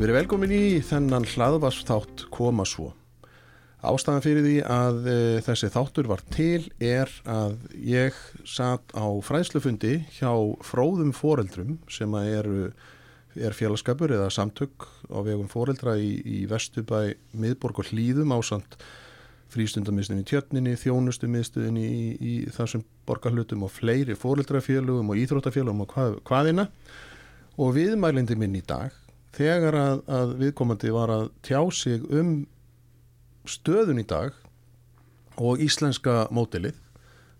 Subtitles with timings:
[0.00, 2.86] Við erum velkomin í þennan hlaðvarsþátt koma svo.
[3.84, 8.16] Ástæðan fyrir því að e, þessi þáttur var til er að ég
[8.48, 10.30] satt á fræðslufundi hjá
[10.64, 12.70] fróðum foreldrum sem eru,
[13.36, 18.78] er félagskapur eða samtök á vegum foreldra í, í Vestubæ, Miðborg og Hlýðum ásand
[19.52, 26.18] frístundamistunni í tjötninni, þjónustumistuðinni í, í þessum borgarhlutum og fleiri foreldrafélugum og íþróttafélugum og hvað,
[26.24, 26.68] hvaðina
[27.60, 28.96] og viðmælindi minn í dag
[29.36, 32.32] þegar að, að viðkomandi var að tjá sig um
[33.48, 34.34] stöðun í dag
[35.40, 36.76] og íslenska mótilið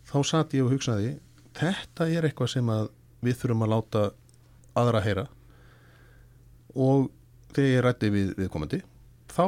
[0.09, 1.17] þá satt ég og hugsaði
[1.59, 2.73] þetta er eitthvað sem
[3.21, 4.05] við þurfum að láta
[4.81, 5.27] aðra heyra
[6.79, 7.11] og
[7.55, 8.81] þegar ég rætti við viðkomandi
[9.31, 9.45] þá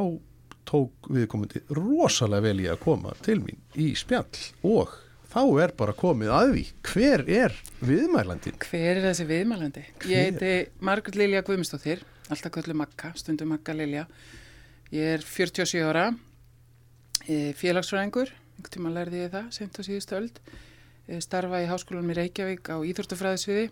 [0.67, 4.27] tók viðkomandi rosalega vel í að koma til mín í spjall
[4.67, 4.93] og
[5.33, 8.59] þá er bara komið að því hver er viðmælandin?
[8.61, 9.85] Hver er þessi viðmælandi?
[9.97, 10.11] Hver?
[10.11, 14.05] Ég heiti Margrit Lilja Guðmundsdóttir alltaf köllu Magga, stundum Magga Lilja.
[14.93, 16.05] Ég er 47 ára.
[17.59, 18.31] Félagsfræðingur.
[18.53, 20.39] Einhvern tíma lærði ég það, sent á síðustu öld.
[21.23, 23.67] Starfa í háskólanum í Reykjavík á Íþórtafræðisviði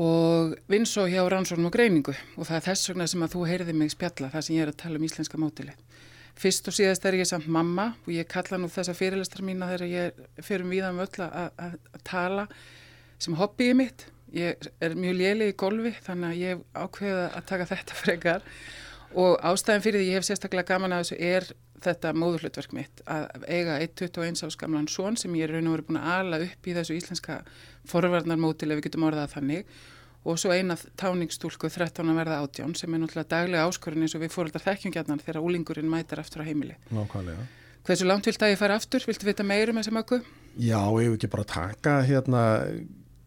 [0.00, 2.14] og vinn svo hjá rannsónum og greiningu.
[2.38, 4.70] Og það er þess vegna sem að þú heyrði mig spjalla það sem ég er
[4.70, 5.80] að tala um íslenska mótilið
[6.40, 9.90] fyrst og síðast er ég samt mamma og ég kalla nú þessa fyrirlestar mína þegar
[9.90, 12.46] ég fyrir viðan um öll að tala
[13.20, 17.68] sem hobbyið mitt ég er mjög léli í golfi þannig að ég ákveða að taka
[17.72, 18.46] þetta frekar
[19.18, 21.50] og ástæðin fyrir því ég hef sérstaklega gaman að þessu er
[21.80, 25.88] þetta móðurhlutverk mitt að eiga 1-21 ás gamlan són sem ég er raun og verið
[25.88, 27.40] búin að ala upp í þessu íslenska
[27.88, 29.72] forvarnarmótil ef við getum orðað þannig
[30.28, 34.24] og svo eina táningstúlku 13 að verða átján sem er náttúrulega daglega áskorun eins og
[34.24, 36.76] við fóröldar þekkjungjarnan þegar úlingurinn mætar aftur á heimili.
[36.92, 37.46] Nákvæmlega.
[37.88, 39.04] Hversu langt vilt að ég fara aftur?
[39.08, 40.20] Viltu vita meirum þessum ökku?
[40.60, 42.42] Já, ég hef ekki bara taka hérna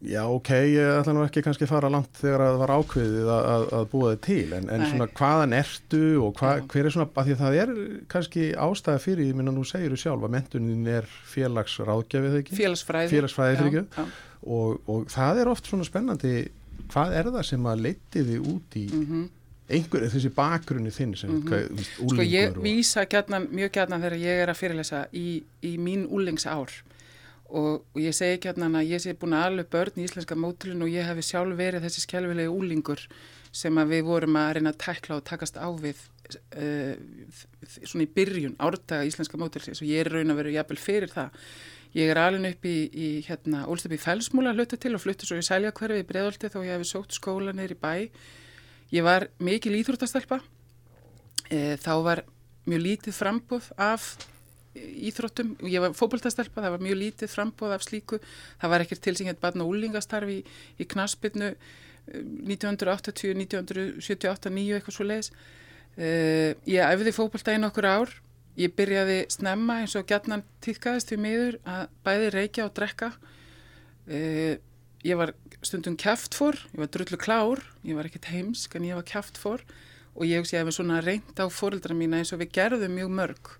[0.03, 3.45] Já, ok, ég ætla nú ekki kannski að fara langt þegar það var ákveðið að,
[3.53, 7.07] að, að búa þið til, en, en svona hvaðan ertu og hva, hver er svona,
[7.07, 7.71] af því að það er
[8.11, 12.59] kannski ástæða fyrir, ég minna nú segir þú sjálf að mentunin er félagsráðgjafið ekki?
[12.59, 13.13] Félagsfræði.
[13.13, 14.05] Félagsfræði fyrir ekki
[14.43, 16.35] og, og það er oft svona spennandi,
[16.91, 19.27] hvað er það sem að leiti þið út í mm -hmm.
[19.77, 21.49] einhver, þessi bakgrunni þinn sem, mm -hmm.
[21.49, 22.63] hvað, Sko ég og...
[22.63, 26.83] vísa gætnan, mjög gætnan þegar ég er að fyrirlesa í, í mín úlingsár
[27.53, 30.37] og, og ég segi ekki hérna að ég sé búin að alveg börn í íslenska
[30.39, 33.05] mótilun og ég hef sjálf verið þessi skjálfilegi úlingur
[33.53, 35.99] sem að við vorum að reyna að tækla og takast á við
[36.57, 36.95] uh,
[37.83, 41.37] svona í byrjun árdaga íslenska mótilsins og ég er raun að vera jafnvel fyrir það.
[41.93, 45.29] Ég er alveg upp í, í hérna, ólst upp í felsmúla hluta til og fluttu
[45.29, 48.09] svo í sæljakverfi í breðolti þó ég hefði sótt skóla neyri bæ.
[48.93, 50.39] Ég var mikil íþróttastelpa,
[51.53, 52.23] e, þá var
[52.65, 54.15] mjög lítið frambúð af
[54.73, 55.53] íþróttum.
[55.69, 58.19] Ég var fókbaltastelpa, það var mjög lítið frambóð af slíku,
[58.61, 60.43] það var ekkert til sem hétt barn og úlingastarfi í,
[60.81, 61.53] í knaspinu
[62.13, 68.11] 1980, 1978, 9 eitthvað svo leiðis uh, ég æfði fókbaltaginn okkur ár.
[68.59, 73.13] Ég byrjaði snemma eins og gætnan týðkaðist við miður að bæði reykja og drekka.
[74.09, 74.59] Uh,
[75.03, 75.33] ég var
[75.63, 79.63] stundum kæftfór, ég var drullu klár ég var ekkert heimsk en ég var kæftfór
[80.13, 83.51] og ég hef svona reynd á fóreldra mína eins og við gerðum mjög mörg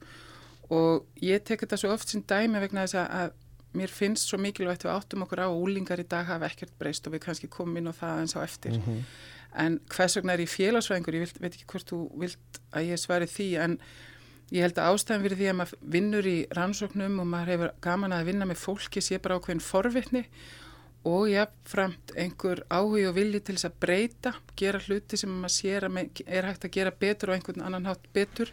[0.73, 3.33] og ég tek þetta svo oft sem dæmi vegna þess að
[3.77, 7.07] mér finnst svo mikilvægt við áttum okkur á og úlingar í dag hafa ekkert breyst
[7.09, 8.77] og við kannski komum inn á það eins á eftir.
[8.77, 9.03] Mm -hmm.
[9.63, 13.25] en hvers vegna er ég félagsvæðingur ég veit ekki hvort þú vilt að ég svari
[13.25, 13.79] því en
[14.51, 18.13] ég held að ástæðan fyrir því að maður vinnur í rannsóknum og maður hefur gaman
[18.13, 20.25] að vinna með fólki sé bara ákveðin forvitni
[21.03, 25.87] og jáfnframt einhver áhug og vilji til þess að breyta gera hluti sem maður sér
[25.89, 28.51] að er hægt að gera betur og einhvern annan hátt betur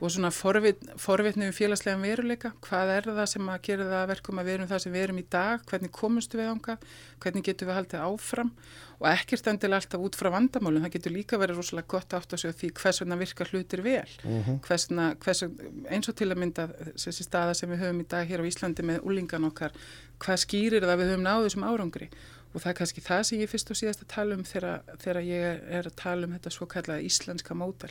[0.00, 4.40] og svona forvit, forvitni um félagslega veruleika, hvað er það sem að gera það verkum
[4.40, 6.76] að verum það sem við erum í dag, hvernig komustu við ánga,
[7.22, 8.50] hvernig getur við haldið áfram
[8.98, 12.42] og ekkert endil alltaf út frá vandamálum, það getur líka verið rosalega gott átt að
[12.42, 14.42] segja því hvers vegna virkar hlutir vel, uh mhm.
[14.46, 14.60] -huh.
[14.66, 15.42] hvers vegna, hvers,
[15.90, 18.82] eins og til að mynda þessi staða sem við höfum í dag hér á Íslandi
[18.82, 19.72] með úlingan okkar,
[20.18, 22.10] hvað skýrir það við höfum náðu sem árangri
[22.54, 25.22] og það er kannski það sem ég fyrst og síðast að tala um þegar, þegar
[25.22, 27.90] ég er að tala um þetta svo kallaða íslenska módal.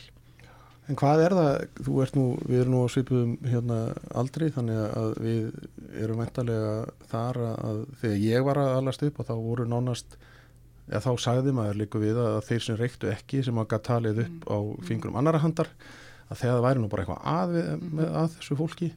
[0.84, 1.54] En hvað er það,
[1.86, 3.78] þú ert nú, við erum nú á svipuðum hérna
[4.20, 5.46] aldrei þannig að við
[6.04, 6.74] erum mentalega
[7.08, 10.18] þar að þegar ég var að alast upp og þá voru nánast,
[10.90, 14.20] eða þá sagði maður líka við að þeir sem reyktu ekki sem að gæta talið
[14.26, 15.72] upp á fingurum annara handar
[16.28, 18.90] að þegar það væri nú bara eitthvað að, við, með, að þessu fólki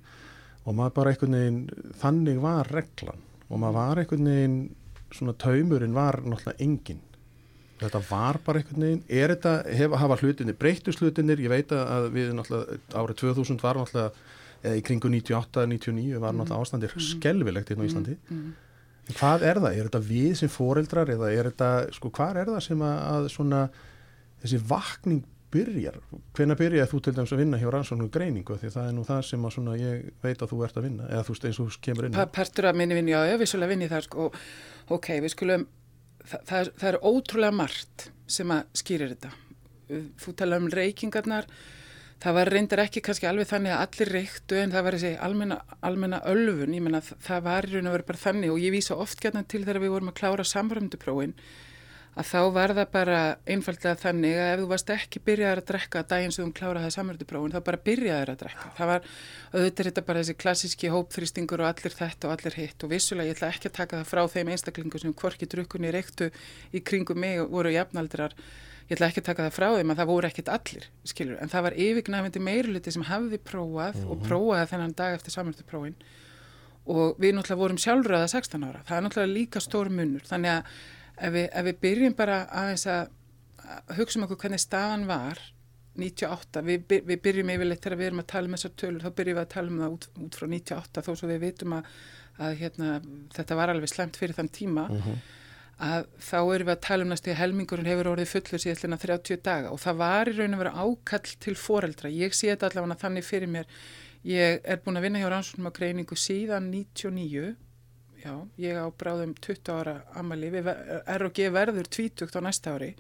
[0.68, 1.64] og maður bara einhvern veginn,
[2.02, 4.62] þannig var reglan og maður var einhvern veginn,
[5.16, 7.04] svona taumurinn var náttúrulega enginn
[7.78, 12.08] Þetta var bara einhvern veginn, er þetta, hef, hafa hlutinir, breytust hlutinir, ég veit að
[12.16, 14.24] við náttúrulega, árið 2000 var náttúrulega,
[14.64, 17.06] eða í kringu 98-99 var náttúrulega ástandir mm.
[17.12, 18.18] skelvilegt inn á Íslandi.
[18.32, 18.42] Mm.
[18.42, 19.14] Mm.
[19.14, 19.78] Hvað er það?
[19.78, 23.32] Er þetta við sem foreldrar eða er þetta, sko, hvað er það sem að, að
[23.36, 23.64] svona,
[24.42, 26.02] þessi vakning byrjar?
[26.36, 28.58] Hvena byrjaði þú til dæmis að vinna hjá rannsóknu greiningu?
[28.58, 31.08] Því það er nú það sem að svona ég veit að þú ert að vinna,
[31.14, 32.22] eða þú veist eins og kemur inn.
[32.36, 34.32] Partur af minni vinni, já, vissulega vinni þar, sko,
[34.98, 35.70] ok, við skulum
[36.28, 38.08] það, það, er, það er ótrúlega margt
[38.38, 39.34] sem að skýrir þetta.
[40.20, 41.48] Þú tala um reykingarnar,
[42.24, 45.60] það var reyndar ekki kannski alveg þannig að allir reyktu en það var þessi almenna,
[45.86, 48.98] almenna ölfun, ég menna það var í raun og verið bara þannig og ég vísa
[48.98, 51.38] oft gætna til þegar við vorum að klára samrönduprófinn
[52.18, 56.04] að þá var það bara einfallega þannig að ef þú varst ekki byrjaður að drekka
[56.10, 58.70] daginn sem þú kláraði samverðuprófin þá bara byrjaður að drekka.
[58.78, 59.10] Það var
[59.54, 63.38] auðvitað þetta bara þessi klassíski hópþrýstingur og allir þetta og allir hitt og vissulega ég
[63.38, 66.32] ætla ekki að taka það frá þeim einstaklingu sem hvorki drukkunni reyktu
[66.74, 68.34] í kringum mig og voru jafnaldrar.
[68.88, 71.40] Ég ætla ekki að taka það frá þeim að það voru ekkit allir, skilur.
[71.44, 74.12] En það var yfirgnafindi meiruliti sem hafði prófað mm -hmm.
[74.12, 74.28] og mhm.
[74.30, 75.98] prófaði þennan dag eftir samverðuprófin
[76.88, 78.84] og við náttúrulega vorum sjálfröða 16 ára.
[78.88, 80.24] Það er náttúrulega líka stór munur.
[80.24, 80.64] Þannig að
[81.18, 83.14] ef við, ef við byrjum bara aðeins að
[83.98, 85.42] hugsa um okkur hvernig staðan var
[85.98, 89.38] 98, við, við byrjum yfirleitt þegar við erum að tala um þessar tölur, þá byrjum
[89.38, 91.90] við að tala um það út, út frá 98 þó svo við veitum að,
[92.38, 92.92] að hérna,
[93.34, 95.02] þetta var alveg slemt fyrir þann tíma mhm.
[95.08, 95.36] -huh.
[95.88, 99.42] að þá erum við að tala um næstu að helmingurinn hefur orðið fullur síðan 30
[99.50, 103.02] daga og það var í raun og vera ákall til foreldra, ég sé þetta allavega
[103.02, 103.66] þannig fyrir mér,
[104.24, 107.56] ég er búin að vinna hjá rannsóknum á greiningu síðan 99
[108.24, 110.70] já, ég á bráðum 20 ára amali, við
[111.22, 112.92] ROG verður 20 á næsta ári.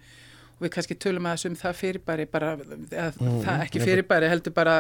[0.58, 4.56] Og við kannski tölum að þessum það fyrirbæri bara, eða, mm, það ekki fyrirbæri heldur
[4.58, 4.78] bara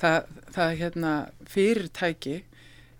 [0.00, 1.12] það, það hérna,
[1.48, 2.34] fyrirtæki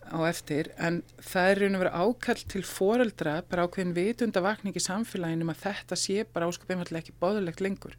[0.08, 0.70] á eftir.
[0.80, 5.52] En það er raun og verið ákall til foreldra bara ákveðin vitundavakning í samfélaginu um
[5.52, 7.98] að þetta sé bara áskap einfallega ekki bóðulegt lengur.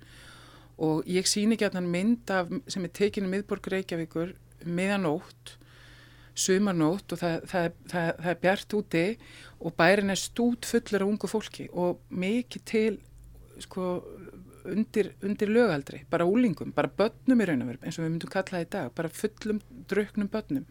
[0.82, 4.34] Og ég síni ekki að hann mynd af, sem er tekinu miðborg Reykjavíkur
[4.66, 5.56] meðanótt
[6.36, 9.04] sumarnótt og það, það, það, það er bjart úti
[9.62, 12.98] og bærin er stút fullur af ungu fólki og mikið til
[13.64, 13.86] sko,
[14.68, 18.66] undir, undir lögaldri, bara úlingum, bara börnum í raunverð eins og við myndum kalla það
[18.66, 20.68] í dag, bara fullum drauknum börnum.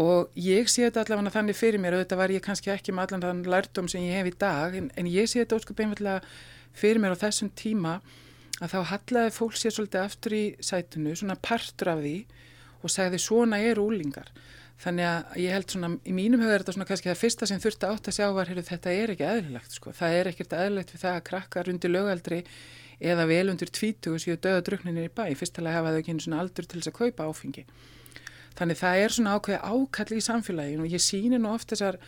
[0.00, 3.08] Og ég sé þetta allavega þannig fyrir mér og þetta var ég kannski ekki með
[3.08, 6.22] allan þann lærdom sem ég hef í dag en, en ég sé þetta óskup einfallega
[6.78, 7.98] fyrir mér á þessum tíma
[8.60, 12.14] að þá hallaði fólk sér svolítið aftur í sætunu, svona partur af því
[12.80, 14.30] og segði svona eru úlingar
[14.80, 17.88] Þannig að ég held svona, í mínum höfður þetta svona kannski það fyrsta sem þurfti
[17.90, 19.92] átt að sjá var, heyrðu, þetta er ekki eðlilegt sko.
[19.96, 22.38] Það er ekkert eðlilegt við það að krakka rundir lögaldri
[23.10, 25.26] eða vel undir tvítugu síðu döða drukninir í bæ.
[25.36, 27.66] Fyrstulega hafa þau ekki svona aldur til þess að kaupa áfengi.
[28.56, 32.00] Þannig það er svona ákveði ákall í samfélaginu og ég síni nú oft þessar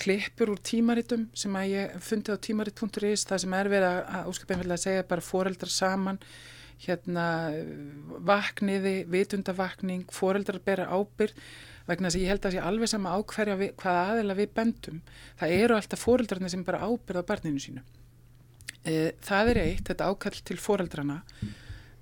[0.00, 4.80] klippur úr tímaritum sem að ég fundið á tímarit.is það sem er verið að óskapinlega
[4.80, 6.20] segja bara foreldrar saman
[6.80, 7.26] hérna
[8.24, 11.36] vakniði, vitundavakning, foreldrar bera ábyrg
[11.88, 14.52] vegna þess að ég held að það sé alveg sama ákverja við, hvaða aðeila við
[14.58, 15.00] bendum.
[15.40, 17.84] Það eru alltaf fóreldrarnir sem bara ábyrða barninu sínu.
[18.84, 21.20] E, það er eitt, þetta ákall til fóreldrana.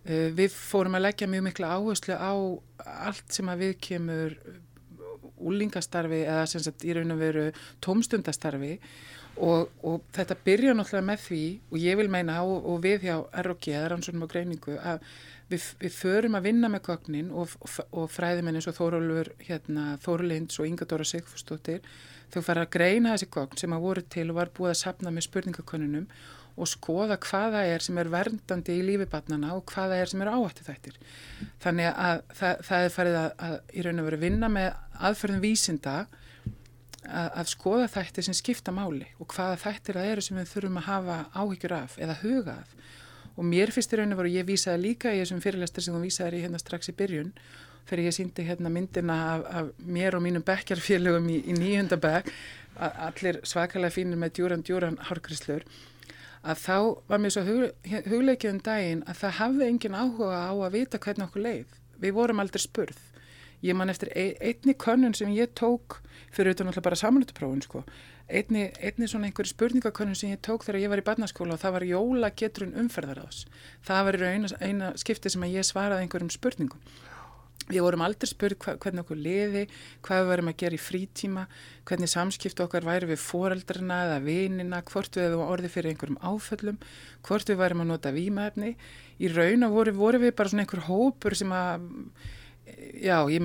[0.04, 2.32] E, við fórum að leggja mjög mikla áherslu á
[3.08, 4.38] allt sem að við kemur
[5.38, 7.46] úlingastarfi eða sem sagt í raun og veru
[7.84, 8.74] tómstundastarfi
[9.38, 13.16] og, og þetta byrja náttúrulega með því og ég vil meina og, og við hjá
[13.46, 15.04] ROG eða rannsónum og greiningu að
[15.50, 17.54] við, við förum að vinna með gögnin og,
[17.90, 21.84] og fræðimenn eins og Þórólfur hérna, Þórlinds og Inga Dóra Sigfúsdóttir
[22.32, 25.14] þau fara að greina þessi gögn sem að voru til og var búið að sapna
[25.14, 26.08] með spurningakonunum
[26.58, 30.66] og skoða hvaða er sem er verndandi í lífibarnana og hvaða er sem er áhætti
[30.66, 30.96] þættir.
[31.62, 34.72] Þannig að það, það er farið að, að í raun og veru vinna með
[35.08, 35.94] aðferðum vísinda
[37.06, 40.80] að, að skoða þættir sem skipta máli og hvaða þættir það eru sem við þurfum
[40.82, 42.74] að hafa áhyggjur af eða huga af
[43.38, 46.04] og mér finnst í raun og veru, ég vísaði líka í þessum fyrirlestur sem þú
[46.04, 47.32] vísaði í hérna strax í byrjun
[47.88, 52.32] þegar ég síndi hérna myndina af, af mér og mínum bekkjarfélögum í, í nýjöndabæk
[52.78, 55.64] allir svakalega fínir með djúran djúran hárgrislur
[56.42, 56.76] að þá
[57.10, 61.00] var mér svo hug, hugleikið um daginn að það hafði engin áhuga á að vita
[61.02, 61.78] hvernig okkur leið.
[61.98, 63.00] Við vorum aldrei spurð.
[63.64, 65.98] Ég man eftir einni könnun sem ég tók
[66.30, 67.82] fyrir auðvitað náttúrulega bara samanlutuprófun sko
[68.28, 71.76] einni, einni svona einhverju spurningakönnum sem ég tók þegar ég var í barnaskóla og það
[71.76, 73.44] var jóla geturinn umferðaráðs.
[73.88, 76.82] Það var eina, eina skipti sem að ég svaraði einhverjum spurningum.
[77.68, 79.62] Við vorum aldrei spurð hvernig okkur liði,
[80.04, 81.42] hvað við varum að gera í frítíma,
[81.88, 86.78] hvernig samskiptu okkar væri við foreldrarna eða vinina, hvort við hefum orðið fyrir einhverjum áföllum,
[87.28, 88.72] hvort við varum að nota výmaefni.
[89.20, 91.84] Í rauna voru, voru við bara svona einhver hópur sem að,
[93.02, 93.44] já, ég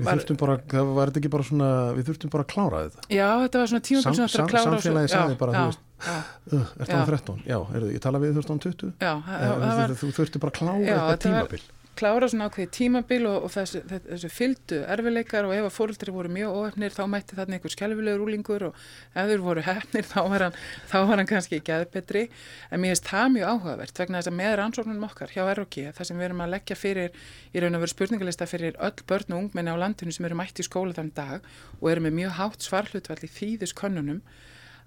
[0.00, 3.06] þurftum bara, það var ekki bara svona, við þurftum bara að klára þetta.
[3.12, 4.62] Já, þetta var svona tíma Sam, klára.
[4.68, 7.42] Samfélagi sagði bara, já, veist, uh, er það 13?
[7.50, 8.94] Já, er, ég tala við þurftum 20?
[9.00, 9.94] Já, Já, það var...
[10.00, 11.62] þú þurftum bara að klára Já, þetta var- tímabil.
[12.00, 16.32] Klára svona ákveði tímabil og, og þessu, þessu fyldu erfileikar og ef að fóreldri voru
[16.32, 18.80] mjög óhefnir þá mætti þarna einhver skelfilegur úlingur og
[19.12, 20.58] ef þeir voru hefnir þá var hann,
[20.90, 22.26] þá var hann kannski ekki aðbetri
[22.70, 26.10] en mér finnst það mjög áhugavert vegna þess að með rannsóknunum okkar hjá ROG þar
[26.10, 27.18] sem við erum að leggja fyrir
[27.52, 30.64] í raun og veru spurningalista fyrir öll börn og ungmenni á landinu sem eru mætti
[30.64, 34.24] í skóla þann dag og eru með mjög hátt svarhlutvall í þýðis könnunum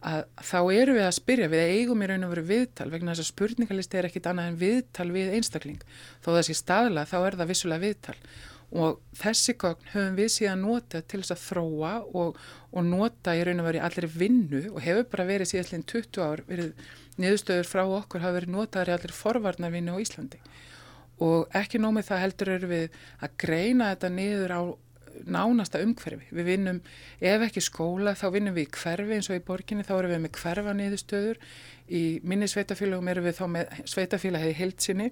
[0.03, 3.24] að þá eru við að spyrja, við eigum í raun og veru viðtal vegna þess
[3.24, 5.86] að spurningalisti er ekkit annað en viðtal við einstakling.
[6.24, 8.17] Þó þessi staðla þá er það vissulega viðtal
[8.74, 12.39] og þessi gögn höfum við síðan notað til þess að þróa og,
[12.74, 16.24] og nota í raun og veru í allir vinnu og hefur bara verið síðastlinn 20
[16.25, 16.88] ár verið
[17.22, 20.41] niðurstöður frá okkur hafa verið notaður í allir forvarnarvinnu á Íslandi
[21.22, 24.62] og ekki nómið það heldur eru við að greina þetta niður á
[25.25, 26.29] nánasta umhverfi.
[26.34, 26.82] Við vinnum,
[27.22, 30.24] ef ekki skóla, þá vinnum við í hverfi eins og í borginni, þá erum við
[30.25, 31.39] með hverfa niðurstöður.
[31.93, 35.10] Í minni sveitafélagum erum við þá með sveitafélagið heilsinni.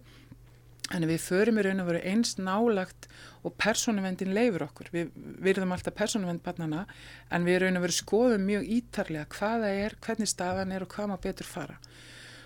[0.91, 3.08] Þannig við förum í raun og veru eins nálagt
[3.48, 4.89] og persónuvendin leifur okkur.
[4.91, 5.13] Við
[5.46, 6.84] virðum alltaf persónuvend barnana
[7.31, 11.13] en við raun og veru skoðum mjög ítarlega hvaða er, hvernig staðan er og hvað
[11.13, 11.77] má betur fara.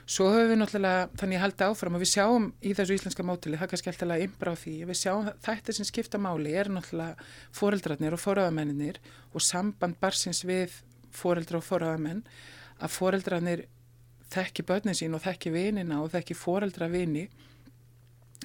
[0.05, 3.57] Svo höfum við náttúrulega, þannig að halda áfram og við sjáum í þessu íslenska mótili,
[3.57, 7.25] það kannski alltaf að imbra á því, við sjáum þetta sem skipta máli er náttúrulega
[7.57, 8.99] foreldrarnir og foröðamenninir
[9.33, 10.75] og samband barsins við
[11.15, 12.21] foreldra og foröðamenn,
[12.77, 13.65] að foreldrarnir
[14.35, 17.25] þekki börnin sín og þekki vinina og þekki foreldra vini,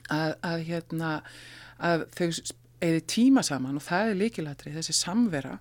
[0.09, 1.13] að, að, hérna,
[1.77, 2.29] að þau
[2.81, 5.59] eigi tíma saman og það er líkilatri, þessi samvera,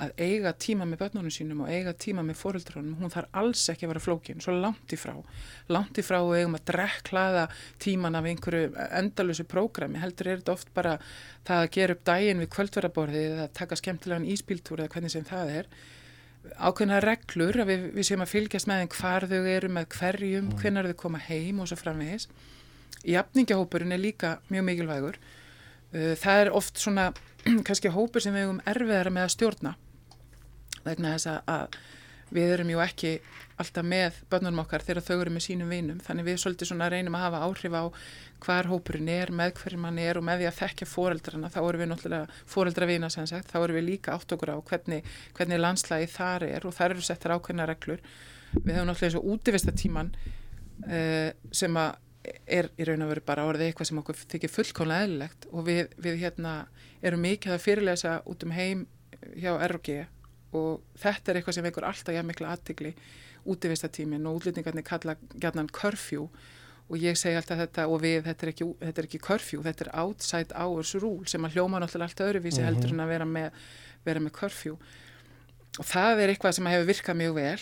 [0.00, 3.86] að eiga tíma með börnunum sínum og eiga tíma með foreldrunum, hún þarf alls ekki
[3.86, 5.14] að vera flókin, svo langt í frá.
[5.72, 7.46] Langt í frá og eigum að drekklaða
[7.82, 10.96] tíman af einhverju endalusu prógrami, heldur er þetta oft bara
[11.48, 15.52] það að gera upp daginn við kvöldverðaborði eða taka skemmtilegan íspíltúr eða hvernig sem það
[15.58, 15.68] er.
[16.56, 20.56] Ákveðna reglur að við, við séum að fylgjast með hvar þau eru með hverjum, mm.
[20.62, 22.30] hvenar þau koma heim og svo framvegis.
[23.04, 25.20] Jafningahópurinn er líka mjög mikilvægur.
[25.90, 27.10] Það er oft svona
[27.66, 29.76] kannski hópur sem við hefum erfiðara með að stjórna
[30.84, 31.80] vegna þess að
[32.30, 33.14] við erum jú ekki
[33.60, 36.00] alltaf með börnunum okkar þegar þau eru með sínum vinum.
[36.04, 37.84] Þannig við svolítið svona reynum að hafa áhrif á
[38.40, 41.82] hvar hópurinn er, með hverjum hann er og með því að þekkja foreldrana, þá erum
[41.82, 46.12] við náttúrulega foreldravina sem sagt, þá erum við líka átt okkur á hvernig, hvernig landslægi
[46.14, 48.04] þar er og þar eru settar ákveðna reglur.
[48.54, 50.14] Við hefum náttúrulega svo útivistatíman
[50.86, 51.98] uh, sem að
[52.50, 55.82] er í raun og veru bara orðið eitthvað sem okkur þykir fullkonlega eðlilegt og við,
[55.96, 56.54] við hérna
[57.00, 58.82] erum mikið að fyrirlesa út um heim
[59.40, 60.02] hjá RG
[60.56, 62.94] og þetta er eitthvað sem vekur alltaf jafn mikla aðtigli
[63.50, 66.26] útivistatímin og útlýtingarnir kalla gætnan curfew
[66.90, 69.86] og ég segi alltaf þetta og við, þetta er ekki, þetta er ekki curfew, þetta
[69.86, 73.60] er outside hours rule sem að hljóma náttúrulega alltaf öðruvísi heldur en að vera með,
[74.06, 74.78] vera með curfew.
[75.78, 77.60] Og það er eitthvað sem hefur virkað mjög vel.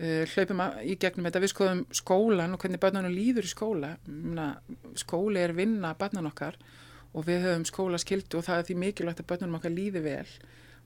[0.00, 3.90] Uh, hlaupum í gegnum þetta við skoðum skólan og hvernig börnunum líður í skóla.
[4.08, 4.46] Muna,
[5.02, 6.56] skóli er vinna barnan okkar
[7.10, 10.28] og við höfum skólaskildu og það er því mikilvægt að börnunum okkar líði vel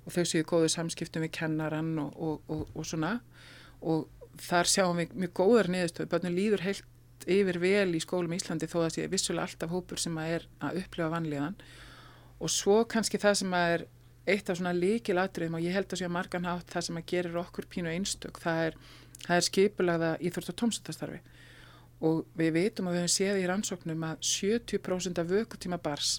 [0.04, 3.16] og þau séu góðu samskiptum við kennaran og, og, og, og svona.
[3.84, 4.06] Og
[4.44, 8.68] þar sjáum við mjög góðar niðurstöðu, börnum líður heilt yfir vel í skólum í Íslandi
[8.68, 11.58] þó að það sé vissulega alltaf hópur sem að er að upplifa vanlíðan.
[12.42, 13.86] Og svo kannski það sem að er
[14.34, 16.98] eitt af svona líkil atriðum og ég held að sé að margan hátt það sem
[17.00, 18.76] að gerir okkur pínu einstök, það er,
[19.36, 21.20] er skipulagða íþrótt og tómsættastarfi
[22.04, 26.16] og við veitum og við hefum séð í rannsóknum að 70% af vökutíma bars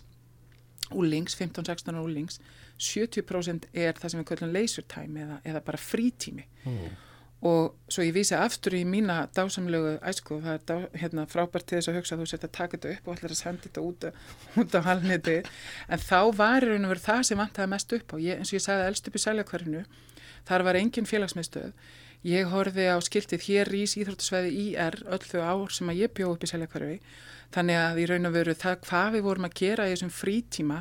[0.92, 2.39] úlings, 15-16 úlings
[2.80, 6.96] 70% er það sem við kallum leisure time eða, eða bara frítími Mm.
[7.46, 11.77] og svo ég vísa aftur í mína dásamlegu æsku, það er dá, hérna, frábært til
[11.77, 13.84] þess að hugsa að þú setja að taka þetta upp og ætlar að senda þetta
[13.86, 14.08] út,
[14.63, 15.36] út á halniti
[15.88, 18.58] en þá var raun og verið það sem vantaði mest upp á, ég, eins og
[18.58, 19.84] ég sagði elst upp í sæljakvarinu,
[20.50, 21.72] þar var engin félagsmiðstöð
[22.25, 26.32] ég horfið á skiltið hér rís íþróttasvæði IR öll þau ár sem að ég bjóð
[26.34, 26.96] upp í sæljakvarfi
[27.53, 30.79] þannig að í raun og veru það hvað við vorum að gera í þessum frítíma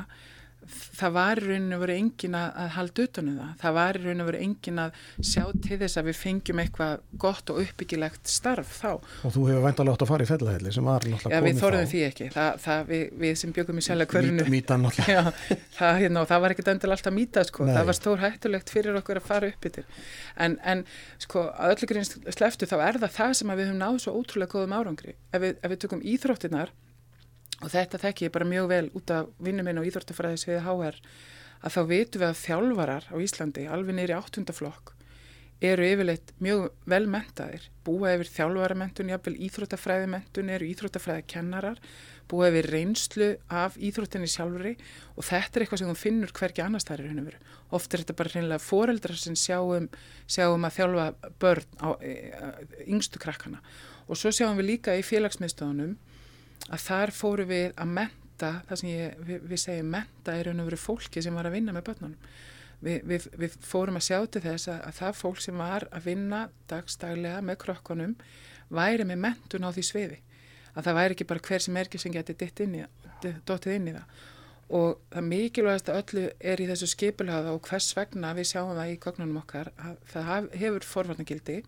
[0.71, 3.51] það var í rauninu verið engin að, halda utanum það.
[3.61, 6.93] Það var í rauninu verið engin að sjá til þess að við fengjum eitthvað
[7.25, 8.91] gott og uppbyggilegt starf þá.
[9.27, 11.35] Og þú hefur væntalega átt að fara í fellahelli sem var náttúrulega komið þá.
[11.35, 12.29] Já, við þorðum því ekki.
[12.35, 14.47] Það, það, við, við sem byggum í sjálf hverjunu.
[14.55, 15.11] Mítan náttúrulega.
[15.15, 17.59] Já, það, hérna, það var ekkit endil alltaf mítað sko.
[17.65, 17.75] Nei.
[17.75, 19.85] Það var stór hættulegt fyrir okkur að fara upp yfir.
[20.35, 20.79] En, en
[21.21, 24.51] sko, að öllu grinn sleftu þá er það það sem við höfum náðu svo ótrúlega
[27.61, 30.99] og þetta þekk ég bara mjög vel út af vinnum minn og íþórtafræðis við HR
[31.65, 34.95] að þá vitum við að þjálfarar á Íslandi alveg neyri áttundaflokk
[35.63, 41.79] eru yfirleitt mjög vel mentaðir búa yfir þjálfaramentun, jáfnvel íþróttafræðimentun eru íþróttafræðikennarar
[42.29, 44.73] búa yfir reynslu af íþróttinni sjálfuri
[45.15, 47.39] og þetta er eitthvað sem þú finnur hverki annars þar er henni veru.
[47.77, 49.87] Oft er þetta bara hreinlega foreldrar sem sjáum,
[50.27, 52.51] sjáum að þjálfa börn á e, e,
[52.89, 53.61] yngstu krakkana.
[54.09, 55.95] Og svo sjáum við líka í félagsmiðstöðunum
[56.69, 60.61] að þar fóru við að menta, það sem ég, við, við segjum menta er og
[60.63, 62.35] veru fólki sem var að vinna með börnunum.
[62.85, 66.07] Vi, við, við fórum að sjá til þess að, að það fólk sem var að
[66.09, 68.15] vinna dagstaglega með krokkunum
[68.75, 70.21] væri með mentun á því sviði.
[70.75, 72.35] Að það væri ekki bara hver sem er ekki sem geti
[73.47, 74.23] dóttið inn í það.
[74.75, 78.91] Og það mikilvægast að öllu er í þessu skipulhaða og hvers vegna við sjáum það
[78.91, 81.59] í kognunum okkar að það hefur forvarnagildi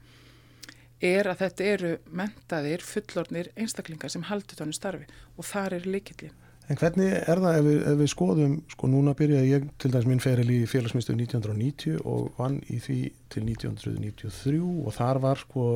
[1.03, 6.35] er að þetta eru mentaðir, fullornir einstaklingar sem haldur tónu starfi og þar er líkillin.
[6.67, 10.07] En hvernig er það ef við, ef við skoðum, sko núna byrjaði ég til dæs
[10.09, 12.97] minn feril í félagsmyndstöðu 1990 og vann í því
[13.31, 15.67] til 1993 og þar var sko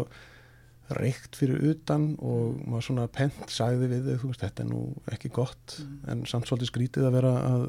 [0.97, 4.81] reykt fyrir utan og maður svona pent sagði við þau, þú veist, þetta er nú
[5.13, 5.95] ekki gott mm.
[6.11, 7.65] en samt svolítið skrítið að vera að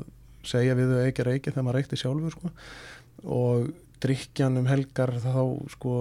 [0.47, 2.53] segja við þau ekki reykja þegar maður reykti sjálfur sko
[3.39, 3.69] og
[4.03, 5.35] drikjan um helgar þá
[5.77, 5.97] sko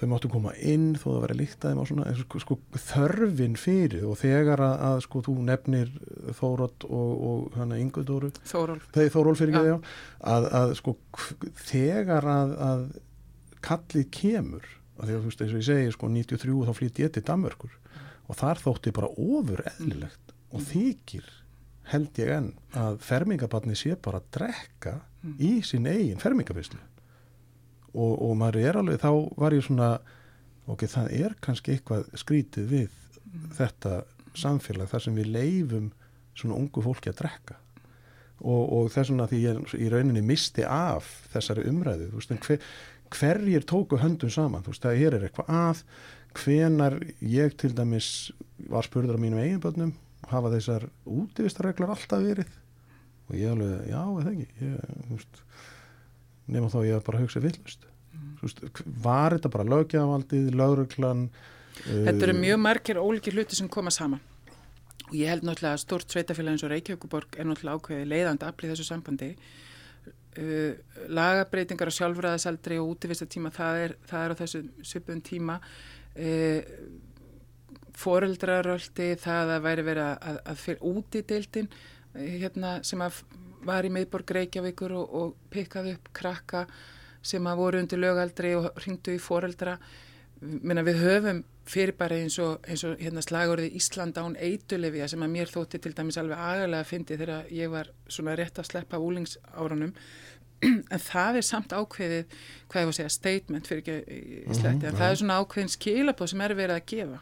[0.00, 2.56] þau máttu koma inn þó það verið líkt að þeim á svona sko, sko,
[2.88, 5.92] þörfin fyrir og þegar að, að sko þú nefnir
[6.38, 9.76] Þórótt og, og hana Yngudóru þegar Þórólf fyrir ekki já.
[10.32, 10.96] að, að sko
[11.68, 12.86] þegar að, að
[13.66, 17.12] kallið kemur því að þú veist eins og ég segi sko 93 þá flytti ég
[17.14, 17.76] til Danmörkur
[18.30, 20.56] og þar þótti bara ofur eðlilegt mm.
[20.56, 21.30] og þykir
[21.90, 25.36] held ég enn að fermingabatni sé bara að drekka mm.
[25.40, 26.80] í sín eigin fermingabislu
[27.94, 29.90] og, og maður er alveg, þá var ég svona
[30.70, 33.48] ok, það er kannski eitthvað skrítið við mm.
[33.58, 33.96] þetta
[34.38, 35.90] samfélag þar sem við leifum
[36.38, 37.58] svona ungu fólki að drekka.
[38.40, 42.62] Og, og þess vegna því ég í rauninni misti af þessari umræðu veist, hver,
[43.12, 45.82] hverjir tóku höndum saman veist, það er eitthvað að
[46.40, 48.30] hvenar ég til dæmis
[48.70, 49.92] var spurður á mínum eiginböldnum
[50.30, 52.56] hafa þessar útívistarreglar alltaf verið?
[53.28, 54.48] Og ég alveg, já, það ekki?
[54.62, 55.42] Ég, þú veist
[56.50, 58.92] nema þá ég að bara hugsa villust mm.
[59.04, 61.28] var þetta bara lögjafaldið, lögruglan
[61.86, 64.20] Þetta eru uh, mjög margir óliki hluti sem koma saman.
[65.08, 68.74] Og ég held náttúrulega að stort sveitafélag eins og Reykjavíkuborg er náttúrulega ákveðið leiðandi aflið
[68.74, 69.30] þessu sambandi.
[70.40, 70.74] Uh,
[71.10, 75.58] lagabreitingar á sjálfræðasaldri og útivistatíma það er, það er á þessu söpun tíma.
[76.14, 76.60] Uh,
[78.00, 83.24] foreldraröldi það að væri verið að, að fyrir úti deildin uh, hérna, sem að
[83.66, 86.66] var í meðborg Reykjavíkur og, og pikkaði upp krakka
[87.22, 89.76] sem að voru undir lögaldri og ringdu í foreldra.
[90.40, 95.34] Minna, við höfum fyrirbæri eins og, eins og hérna slagurði Ísland án eitulefja sem að
[95.34, 99.00] mér þótti til dæmis alveg agalega að fyndi þegar ég var svona rétt að sleppa
[99.04, 99.92] úlingsárunum
[100.94, 102.34] en það er samt ákveðið
[102.70, 105.20] hvað ég voru að segja statement fyrir ekki í sletti mm -hmm, en það er
[105.22, 107.20] svona ákveðin skilabóð sem er verið að gefa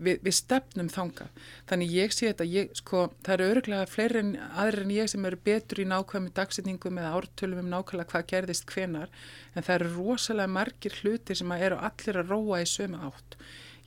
[0.00, 1.28] við, við stefnum þanga.
[1.70, 5.26] Þannig ég sé þetta, ég, sko, það eru öruglega fleiri en aðrir en ég sem
[5.28, 9.10] eru betur í nákvæmi dagsetningum eða ártölum um nákvæmlega hvað gerðist hvenar
[9.54, 13.38] en það eru rosalega margir hlutir sem eru allir að róa í sömu átt.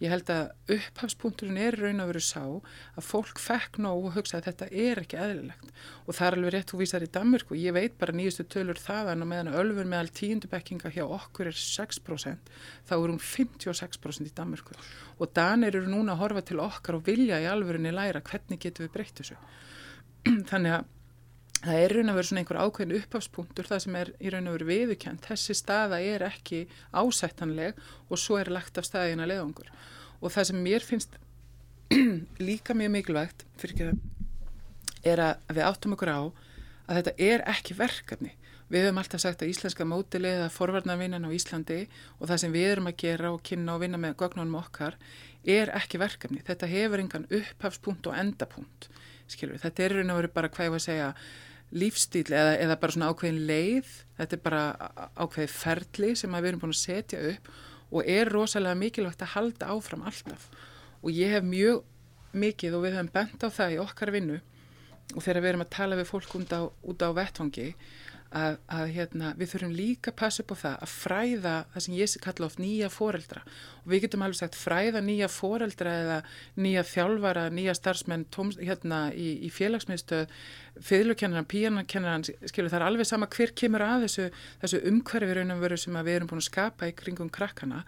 [0.03, 4.41] Ég held að upphafspunkturinn er raun að veru sá að fólk fekk nóg og hugsa
[4.41, 5.69] að þetta er ekki eðlilegt
[6.03, 9.23] og það er alveg rétt þú vísar í Danmörku, ég veit bara nýjustu tölur þaðan
[9.23, 12.51] og meðan ölfur meðal tíundubekkinga hjá okkur er 6%
[12.89, 14.75] þá er hún 56% í Danmörku
[15.23, 18.89] og Danir eru núna að horfa til okkar og vilja í alvörunni læra hvernig getum
[18.89, 19.39] við breytt þessu.
[20.51, 20.91] Þannig að
[21.63, 24.57] það er raun að vera svona einhver ákveðin upphafspunktur það sem er í raun að
[24.57, 29.69] vera viðukjönd þessi staða er ekki ásættanleg og svo er lagt af staðina leðungur
[30.19, 31.19] og það sem mér finnst
[32.47, 34.13] líka mjög mikilvægt fyrir ekki
[35.13, 38.33] er að við áttum okkur á að þetta er ekki verkefni.
[38.71, 41.83] Við höfum alltaf sagt að íslenska mótilið eða forvarnavinnan á Íslandi
[42.17, 44.95] og það sem við erum að gera og kynna og vinna með gögnunum okkar
[45.43, 46.41] er ekki verkefni.
[46.47, 48.87] Þetta hefur engan upphafspunkt og endapunkt
[49.31, 51.09] skilur þetta er raun að vera bara hvað ég var að segja
[51.73, 54.63] lífstíl eða, eða bara svona ákveðin leið, þetta er bara
[55.17, 57.49] ákveði ferli sem við erum búin að setja upp
[57.93, 60.47] og er rosalega mikilvægt að halda áfram alltaf.
[61.03, 61.83] Og ég hef mjög
[62.33, 64.39] mikið og við hefum bent á það í okkar vinnu
[65.13, 67.67] og þegar við erum að tala við fólk út á, út á vettfangi
[68.33, 71.97] að, að hérna, við þurfum líka að passa upp á það að fræða það sem
[71.99, 73.43] ég kalla oft nýja foreldra.
[73.83, 76.17] Og við getum alveg sagt fræða nýja foreldra eða
[76.65, 80.33] nýja þjálfara, nýja starfsmenn tóms, hérna í, í félagsmiðstöð
[80.81, 84.25] fyrirlukennaran, píjarnakennaran skilur það er alveg sama hver kemur að þessu,
[84.63, 87.83] þessu umhverfi raunum veru sem við erum búin að skapa í kringum krakkana.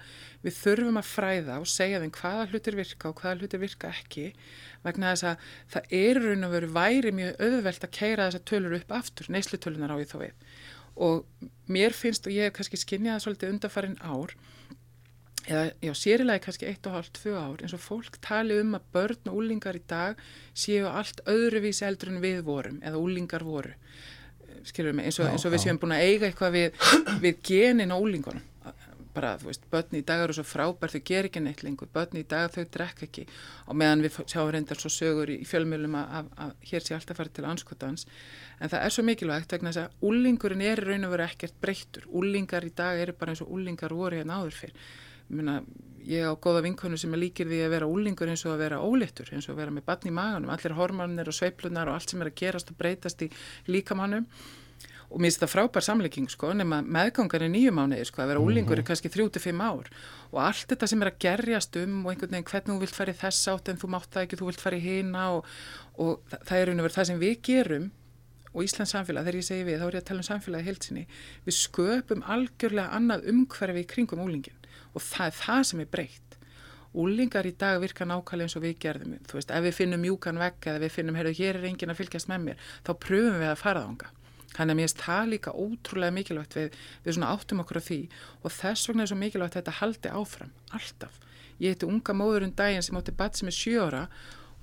[0.45, 4.27] Við þurfum að fræða og segja þeim hvaða hlutir virka og hvaða hlutir virka ekki
[4.85, 8.97] vegna þess að það er raunum veru væri mjög auðvelt að keira þessa tölur upp
[8.99, 10.35] aftur, neyslutölunar á því þá við.
[10.95, 14.37] Og mér finnst og ég hef kannski skinnjað svolítið undarfarin ár
[15.45, 18.89] eða já, sérilegi kannski eitt og hálf, tvö ár eins og fólk tali um að
[18.95, 20.19] börn og úlingar í dag
[20.57, 23.75] séu allt öðruvísi eldur en við vorum eða úlingar voru.
[24.65, 26.83] Skilur mig, eins og, já, eins og við séum búin að eiga eitthvað við,
[27.21, 28.45] við genin og úlingunum
[29.15, 32.19] bara, þú veist, börn í dag eru svo frábær þau ger ekki neitt lengur, börn
[32.19, 33.25] í dag þau drekka ekki.
[33.69, 37.37] Og meðan við sjáum reyndar svo sögur í fjölmjölum að, að hér sé alltaf farið
[37.37, 38.05] til anskotans
[38.59, 42.07] en það er svo mikilvægt vegna þess að úlingurinn er raun og veru ekkert breyttur.
[42.11, 44.75] Úlingar í dag eru bara eins og úlingar voru hérna áður fyrr
[45.33, 45.61] Myna,
[46.05, 48.81] ég á góða vinkonu sem er líkir því að vera úlingur eins og að vera
[48.83, 52.13] ólittur eins og að vera með batni í maganum, allir hormonir og sveiplunar og allt
[52.13, 53.31] sem er að gerast og breytast í
[53.71, 54.27] líkamannum.
[55.05, 58.41] Og mér finnst þetta frábær samleiking sko, nema meðgangar í nýjum ániði sko, að vera
[58.41, 59.91] úlingur er kannski 3-5 ár.
[60.33, 63.13] Og allt þetta sem er að gerjast um og einhvern veginn hvernig þú vilt fara
[63.13, 65.53] í þess átt en þú mátt það ekki, þú vilt fara í hýna og,
[66.01, 67.87] og það er veginn það sem við gerum
[68.55, 71.05] og Íslands samfélag, þegar ég segi við, þá er ég að tala um samfélagi heilsinni,
[71.43, 76.37] við sköpum algjörlega annað umhverfi í kringum úlingin og það er það sem er breytt.
[76.95, 79.17] Úlingar í dag virka nákvæmlega eins og við gerðum.
[79.27, 81.99] Þú veist, ef við finnum mjúkan vegg eða við finnum, heyrðu, hér er engin að
[81.99, 84.11] fylgjast með mér, þá pröfum við að fara þánga.
[84.55, 87.99] Þannig að mér finnst það líka ótrúlega mikilvægt við, við svona áttum okkur á því
[88.39, 91.19] og þess vegna er svo mikilvægt þetta haldi áfram, alltaf.
[91.59, 94.05] Ég heiti unga móður um daginn sem átti bat sem er sjóra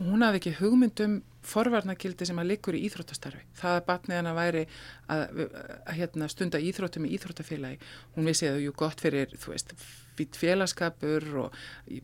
[0.02, 3.42] og hún hafði ekki hugmyndum forvarnagildi sem að likur í íþróttastarfi.
[3.58, 4.62] Það að batnið hana væri
[5.10, 5.56] að, að,
[5.90, 7.90] að hérna, stunda íþróttum í íþróttafélagi.
[8.16, 9.74] Hún vissi að það er ju gott fyrir, þú veist,
[10.18, 11.58] fýtt félagskapur og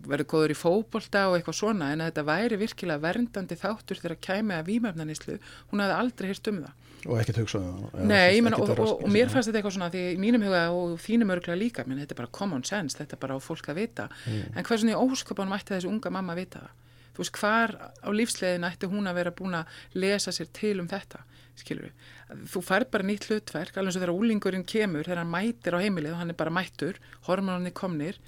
[0.09, 4.17] verður góður í fókbólta og eitthvað svona en að þetta væri virkilega verndandi þáttur þegar
[4.17, 5.39] að kæmi að výmöfnanislu,
[5.71, 6.85] hún hafði aldrei hýrt um það.
[7.07, 8.07] Og ekkert hugsaði um það?
[8.11, 10.97] Nei, ég menna, og, og, og mér fannst þetta eitthvað svona því mínum huga og
[11.05, 13.79] þínum örglega líka, menn þetta er bara common sense, þetta er bara á fólk að
[13.85, 14.57] vita, mm.
[14.57, 16.88] en hversun í ósköpunum ætti þessi unga mamma að vita það?
[17.19, 20.87] Þú veist, hvar á lífslegin ætti hún að vera búin að lesa sér til um
[20.87, 21.25] þetta,
[21.59, 22.05] skilur við.
[22.53, 25.83] Þú fær bara nýtt hlutverk, alveg eins og þegar úlingurinn kemur, þegar hann mætir á
[25.83, 28.21] heimilið og hann er bara mættur, hormonarnir komnir,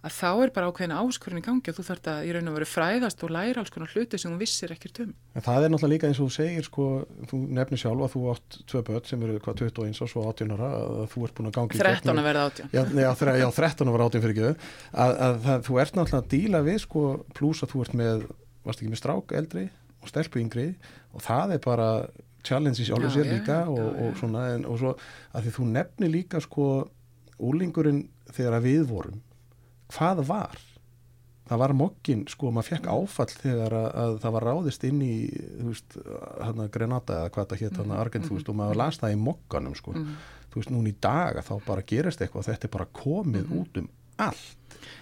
[0.00, 2.56] að þá er bara ákveðin áskurinn í gangi og þú þarf að í raun og
[2.56, 5.10] veru fræðast og læra alls konar hluti sem þú vissir ekkert um.
[5.36, 6.86] En það er náttúrulega líka eins og þú segir sko,
[7.30, 10.54] þú nefnir sjálf að þú átt tvö börn sem eru hvað 21 og svo 18
[10.56, 13.10] ára að þú ert búin að gangi 13 að verða 18 Já, já,
[13.42, 16.64] já 13 að verða 18 fyrir ekki að, að það, þú ert náttúrulega að díla
[16.70, 17.04] við sko
[17.36, 18.26] pluss að þú ert með,
[18.64, 19.66] varst ekki með strák eldri
[20.00, 20.68] og stelpu yngri
[21.12, 21.88] og það er bara
[22.46, 24.94] challenge í sjálfu sér líka já, og, og svona en, og svo
[25.36, 26.68] að því þú nefnir líka sko
[27.40, 29.18] úlingurinn þegar við vorum
[29.94, 30.58] hvað var?
[31.50, 35.14] Það var mokkin, sko, maður fekk áfall þegar að, að það var ráðist inn í
[35.32, 35.96] þú veist,
[36.38, 39.18] hérna Grenada eða hvað það hétt, hérna Argent, þú veist, og maður las það í
[39.24, 40.04] mokkanum, sko, mm.
[40.04, 40.28] -hmm.
[40.52, 43.60] þú veist, núna í dag þá bara gerist eitthvað, þetta er bara komið mm -hmm.
[43.60, 44.56] út um allt.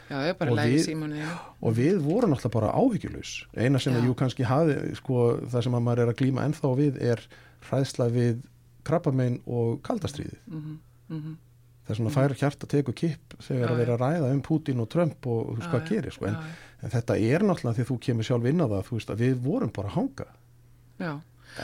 [0.08, 1.22] Já, er lægi símunni
[1.60, 3.98] og við vorum alltaf bara áhyggjulus eina sem Já.
[3.98, 7.28] að jú kannski hafi, sko, það sem að maður er að glýma ennþá við er
[7.68, 8.40] hræðsla við
[8.84, 11.36] krabbamein og kaldastriði mm -hmm
[11.88, 14.82] það er svona fær hjart að teka kipp þegar að vera að ræða um Putin
[14.84, 16.28] og Trump og þú veist hvað gerir sko.
[16.28, 16.36] en,
[16.84, 19.72] en þetta er náttúrulega því þú kemur sjálf inn á það þú veist við vorum
[19.72, 20.26] bara að hanga.
[20.98, 21.12] Já,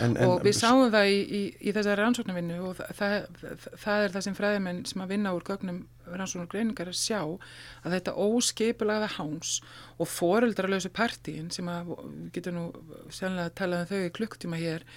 [0.01, 4.05] en, en, og við sáum það í, í, í þessari rannsóknarvinnu og það, það, það
[4.07, 8.17] er það sem fræðimenn sem að vinna úr gögnum rannsóknar greiningar að sjá að þetta
[8.25, 9.59] óskipulaða háns
[9.99, 12.65] og foreldralösu partíin sem að við getum nú
[13.13, 14.89] sérlega að tala um þau í klukktíma hér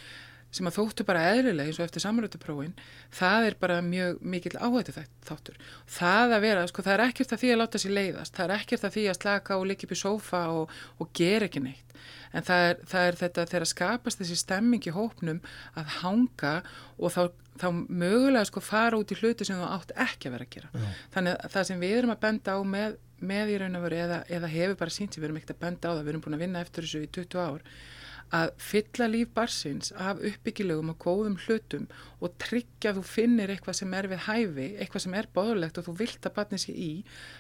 [0.51, 2.75] sem að þóttu bara eðlilega eins og eftir samrönduprófin
[3.13, 4.95] það er bara mjög mikil áhættu
[5.27, 5.57] þáttur.
[5.91, 8.55] Það að vera, sko, það er ekkert að því að láta sér leiðast, það er
[8.62, 11.97] ekkert að því að slaka og líka upp í sófa og, og gera ekki neitt.
[12.36, 15.41] En það er, það er þetta þegar skapast þessi stemming í hópnum
[15.79, 16.53] að hanga
[16.97, 17.21] og þá,
[17.60, 20.71] þá mögulega sko fara út í hluti sem þú átt ekki að vera að gera.
[20.71, 20.88] Já.
[21.15, 22.97] Þannig að það sem við erum að benda á með,
[23.31, 25.63] með í raun og veru eða, eða hefur bara sínt sem við erum ekkert að
[25.65, 27.63] benda á það, við erum búin að vinna eftir þessu í 20 ár
[28.36, 31.86] að fylla líf barsins af uppbyggilegum og góðum hlutum
[32.20, 35.86] og tryggja að þú finnir eitthvað sem er við hæfi, eitthvað sem er bóðulegt og
[35.88, 36.90] þú vilt að batni sér í,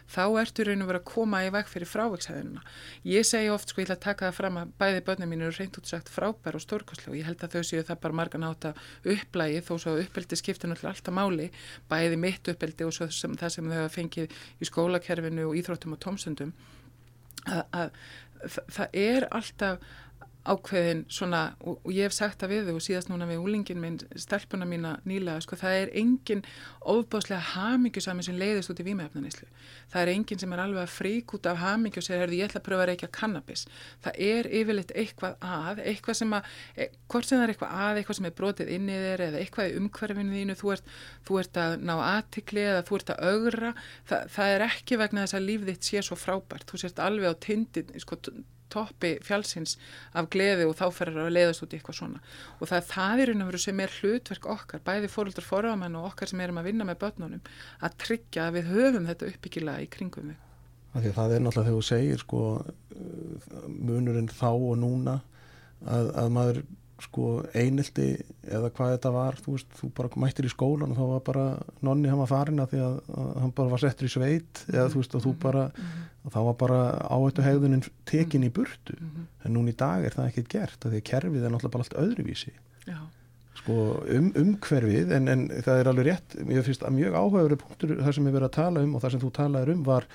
[0.07, 2.63] þá ertu raun og verið að koma í veg fyrir frávegshæðina.
[3.09, 5.57] Ég segi oft, sko, ég ætla að taka það fram að bæði börnum mín eru
[5.57, 8.69] reynd útsagt frábær og stórkoslu og ég held að þau séu það bara margan átt
[8.71, 8.81] að
[9.17, 11.49] upplægi þó svo uppeldi skipta náttúrulega alltaf máli,
[11.91, 16.03] bæði mitt uppeldi og sem, það sem þau hafa fengið í skólakerfinu og íþróttum og
[16.05, 16.55] tómsundum
[17.47, 17.89] að, að
[18.75, 19.95] það er alltaf
[20.47, 23.81] ákveðin svona, og, og ég hef sagt það við þau og síðast núna við úlingin
[23.81, 26.43] minn, stelpuna mína nýlega, sko, það er engin
[26.87, 29.47] ofbáslega hamingjusamið sem leiðist út í výmefnaníslu.
[29.91, 32.47] Það er engin sem er alveg að frík út af hamingju og segir, herði, ég
[32.49, 33.61] ætla að pröfa að reykja kannabis.
[34.05, 37.93] Það er yfirleitt eitthvað að, eitthvað sem að, e, hvort sem það er eitthvað að,
[38.01, 40.85] eitthvað sem er brotið inn í þér eða eitthvað í umhverfinu þínu, þú ert,
[41.27, 43.71] þú ert að ná aðtikli eða þú ert að augra,
[44.11, 45.61] það, það er ekki vegna þess að líf
[48.73, 49.75] toppi fjálsins
[50.17, 52.21] af gleði og þá ferir að leiðast út í eitthvað svona
[52.57, 55.99] og það er það í raun og veru sem er hlutverk okkar, bæði fóröldur forðamenn
[55.99, 57.53] og okkar sem erum að vinna með börnunum
[57.83, 60.43] að tryggja að við höfum þetta uppbyggilega í kringum við.
[60.97, 62.41] Það er náttúrulega þegar þú segir sko
[63.67, 65.19] munurinn þá og núna
[65.85, 66.61] að, að maður
[67.01, 68.07] sko einildi
[68.47, 71.45] eða hvað þetta var þú veist, þú bara mættir í skólan og þá var bara
[71.85, 74.87] nonni hann var farin að því að, að hann bara var settur í sveit eða
[74.93, 76.07] þú veist og þú mhm, bara mhm.
[76.23, 79.27] og þá var bara áhættu hegðunin tekin í burtu mhm.
[79.45, 81.85] en núna í dag er það ekkert gert að því að kerfið er náttúrulega bara
[81.85, 82.53] allt öðruvísi
[82.87, 82.99] Já.
[83.61, 83.75] sko
[84.17, 88.17] um, umhverfið en, en það er alveg rétt ég finnst að mjög áhugaður punktur þar
[88.17, 90.09] sem við verðum að tala um og þar sem þú talaður um var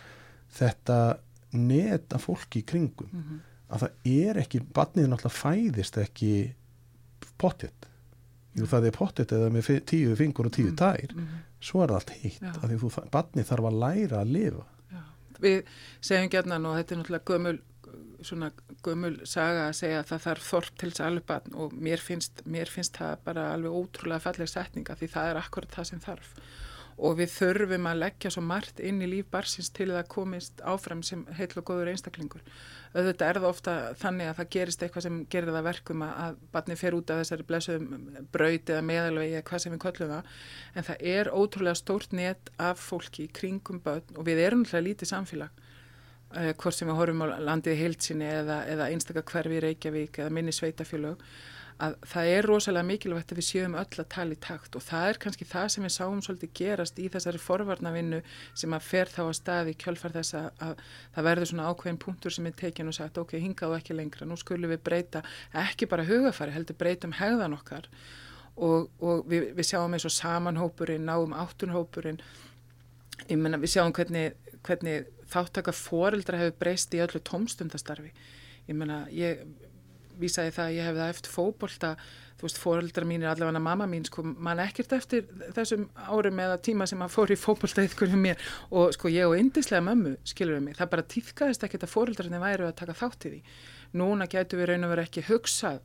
[0.57, 0.99] þetta
[1.53, 3.41] neta fólki í kringum mm -hmm.
[3.77, 6.33] að það er ekki, barnið náttúrulega fæðist ekki
[7.43, 7.89] pottitt
[8.53, 11.13] Jú, það er pottitt eða með tíu fingur og tíu mm, tær.
[11.15, 11.43] mm -hmm.
[11.61, 14.65] svo er allt heitt af því þú, barni þarf að læra að lifa.
[14.93, 15.03] Já.
[15.41, 15.63] Við
[16.01, 17.59] segjum gernan og þetta er náttúrulega gömul
[18.23, 18.51] svona
[18.83, 21.99] gömul saga að segja að það þarf þorp til þess að alveg barn og mér
[21.99, 26.01] finnst, mér finnst það bara alveg ótrúlega falleg setninga því það er akkurat það sem
[26.01, 26.35] þarf
[27.03, 31.03] og við þurfum að leggja svo margt inn í líf barsins til það komist áfram
[31.07, 32.45] sem heil og góður einstaklingur.
[32.93, 36.77] Auðvitað er það ofta þannig að það gerist eitthvað sem gerir það verkum að barni
[36.79, 40.37] fer út af þessari blessuðum braut eða meðalvegi eða hvað sem við köllum það.
[40.77, 44.85] En það er ótrúlega stórt net af fólki í kringum börn og við erum alltaf
[44.87, 45.65] lítið samfélag.
[46.33, 50.55] Eh, hvort sem við horfum á landið heilsinni eða, eða einstakar hverfi Reykjavík eða minni
[50.55, 51.27] sveitafjölög
[51.83, 55.07] að það er rosalega mikilvægt að við sjöum öll að tala í takt og það
[55.09, 58.21] er kannski það sem við sáum svolítið gerast í þessari forvarnavinnu
[58.63, 60.85] sem að fer þá að staði kjölfar þess að
[61.17, 64.39] það verður svona ákveðin punktur sem er tekin og sagt ok, hingaðu ekki lengra, nú
[64.39, 65.25] skulum við breyta
[65.65, 67.89] ekki bara hugafari, heldur breytum hegðan okkar.
[68.53, 72.21] Og, og við, við sjáum eins og samanhópurinn, náum áttunhópurinn.
[73.31, 78.13] Ég menna við sjáum hvernig, hvernig þáttaka foreldra hefur breyst í öllu tómstundastarfi.
[78.69, 79.41] Ég menna, ég
[80.21, 81.97] vísaði það að ég hefði eftir fókbólta
[82.43, 86.57] þú veist, fóreldra mín er allavega mamma mín sko, mann ekkert eftir þessum árum eða
[86.67, 88.43] tíma sem að fór í fókbólta eitthvað um mér.
[88.75, 92.43] Og sko ég og indislega mömmu skilur við mig, það bara týðkaðist ekkert að fóreldrarnir
[92.43, 93.41] væru að taka þátt í því.
[94.03, 95.79] Núna getur við raun og verið ekki hugsað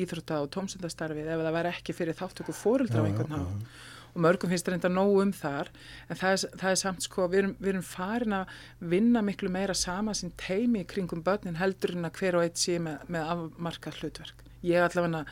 [0.00, 3.78] íþrótta og tómsendastarfið ef það væri ekki fyrir þáttöku fóreldra á einhvern nátt
[4.14, 5.70] og mörgum finnst reynda nóg um þar
[6.08, 8.58] en það er, það er samt sko við erum, við erum farin að
[8.92, 12.78] vinna miklu meira sama sem teimi kringum börnin heldur en að hver og eitt sé
[12.82, 14.44] með, með afmarkað hlutverk.
[14.66, 15.24] Ég allavega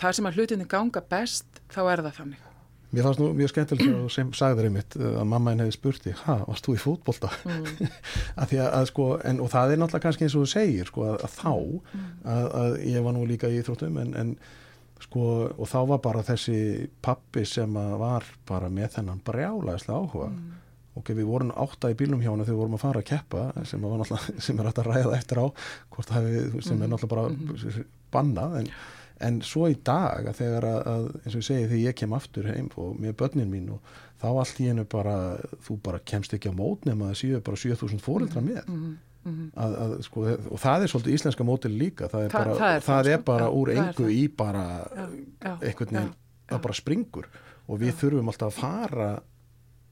[0.00, 2.44] þar sem að hlutinni ganga best þá er það þannig.
[2.94, 6.66] Mér fannst nú mjög skemmtilega sem sagður einmitt að mamma henni hefði spurti, hæ, varst
[6.68, 7.30] þú í fótbolta?
[7.44, 7.66] Mm.
[8.40, 11.08] að að, að, sko, en, og það er náttúrulega kannski eins og þú segir sko,
[11.10, 11.52] að, að þá,
[11.98, 12.06] mm.
[12.62, 14.32] að ég var nú líka í Íþróttum en, en
[15.04, 16.58] sko og þá var bara þessi
[17.04, 20.52] pappi sem var bara með þennan brjálæðislega áhuga mm.
[21.00, 23.46] ok, við vorum átta í bílum hjá hann þegar við vorum að fara að keppa
[23.68, 23.88] sem,
[24.48, 26.94] sem er að ræða eftir á hafi, sem er mm.
[26.94, 27.90] náttúrulega bara mm.
[28.14, 28.70] bannað en,
[29.28, 32.16] en svo í dag að þegar að, að eins og ég segi þegar ég kem
[32.16, 35.18] aftur heim og með börnin mín og þá allt í hennu bara
[35.66, 38.48] þú bara kemst ekki á mótnum að það séu bara 7000 fóreldra mm.
[38.48, 38.96] með mm.
[39.26, 39.62] Mm -hmm.
[39.64, 42.74] að, að, sko, og það er svolítið íslenska mótil líka það er Þa, bara, það
[42.74, 43.24] er, það er sko.
[43.30, 45.06] bara úr engu í bara já,
[45.42, 46.12] já, einhvern veginn
[46.46, 47.26] það bara springur
[47.66, 47.96] og við já.
[48.00, 49.08] þurfum alltaf að fara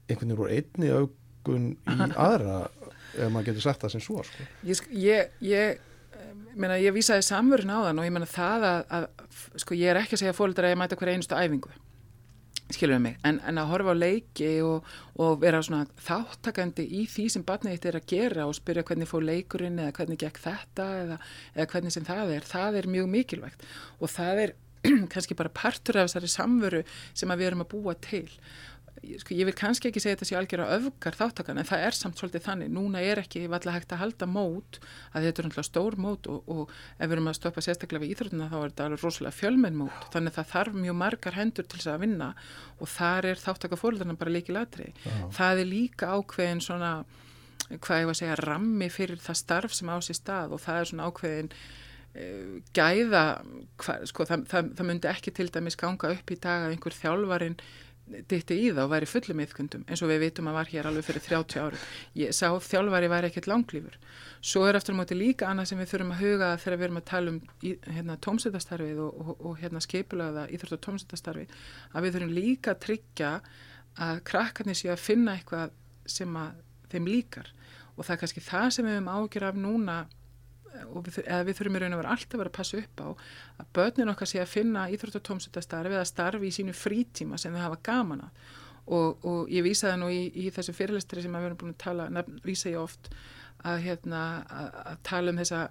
[0.07, 2.61] einhvern veginn úr einni augun í aðra
[3.17, 4.47] ef maður getur sagt það sem svo sko.
[4.63, 5.77] ég, ég, ég
[6.55, 9.07] meina, ég vísaði samverðin á þann og ég menna það að, að
[9.65, 11.75] sko ég er ekki að segja fólkdra að ég mæta hverja einustu æfingu
[12.75, 17.05] skilur við mig, en, en að horfa á leiki og, og vera svona þáttakandi í
[17.11, 20.43] því sem barnið eitt er að gera og spyrja hvernig fór leikurinn eða hvernig gekk
[20.43, 21.17] þetta eða,
[21.55, 23.67] eða hvernig sem það er, það er mjög mikilvægt.
[23.99, 24.55] Og það er
[25.13, 28.27] kannski bara partur af þessari samveru sem við erum að búa til
[29.03, 31.97] sko, ég vil kannski ekki segja þetta sé algjör að öfgar þáttakan en það er
[31.97, 32.71] samt svolítið þannig.
[32.73, 34.79] Núna er ekki valla hægt að halda mót
[35.11, 38.15] að þetta er náttúrulega stór mót og, og ef við erum að stoppa sérstaklega við
[38.15, 40.09] íþrótuna þá er þetta alveg rosalega fjölmenn mót.
[40.15, 42.31] Þannig að það þarf mjög margar hendur til þess að vinna
[42.79, 44.91] og þar er þáttaka fóröldarna bara líki latri.
[45.35, 46.91] Það er líka ákveðin svona,
[47.69, 50.81] hvað ég var að segja rammi fyrir það starf sem á sér stað og það
[50.81, 53.23] er svona ákveðin uh, gæða,
[54.09, 57.57] sko, það, það, það myndi ekki til dæmis ganga upp í dag að einhver þjálfarin
[58.05, 61.07] ditti í það og væri fullum yfkundum eins og við vitum að var hér alveg
[61.07, 61.79] fyrir 30 áru.
[62.21, 63.95] Ég sá þjálfari væri ekkert langlýfur.
[64.45, 67.07] Svo er eftir móti líka annað sem við þurfum að huga þegar við erum að
[67.09, 67.39] tala um
[67.95, 71.55] hérna, tómsættastarfið og, og, og hérna, skipulaða íþrótt og tómsættastarfið
[71.91, 73.31] að við þurfum líka að tryggja
[74.05, 75.73] að krakkarnir séu að finna eitthvað
[76.05, 77.49] sem að þeim líkar
[77.95, 79.97] og það er kannski það sem við höfum ágjör af núna
[80.91, 83.07] og við, við þurfum í raun og vera alltaf að vera að passa upp á
[83.63, 87.55] að börnin okkar sé að finna íþrótt og tómsuttastarfi eða starfi í sínu frítíma sem
[87.55, 88.45] þau hafa gaman að
[88.85, 91.81] og, og ég vísa það nú í, í þessu fyrirlestri sem við erum búin að
[91.81, 93.09] tala, nefn, vísa ég oft
[93.65, 95.61] að, hérna, að, að tala um þessa,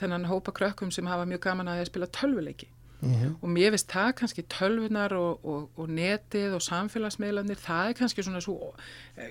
[0.00, 3.34] þennan hópa krökkum sem hafa mjög gaman að spila tölvuleiki Mm -hmm.
[3.42, 8.22] og mér finnst það kannski tölvunar og, og, og netið og samfélagsmiðlanir það er kannski
[8.22, 8.74] svona svo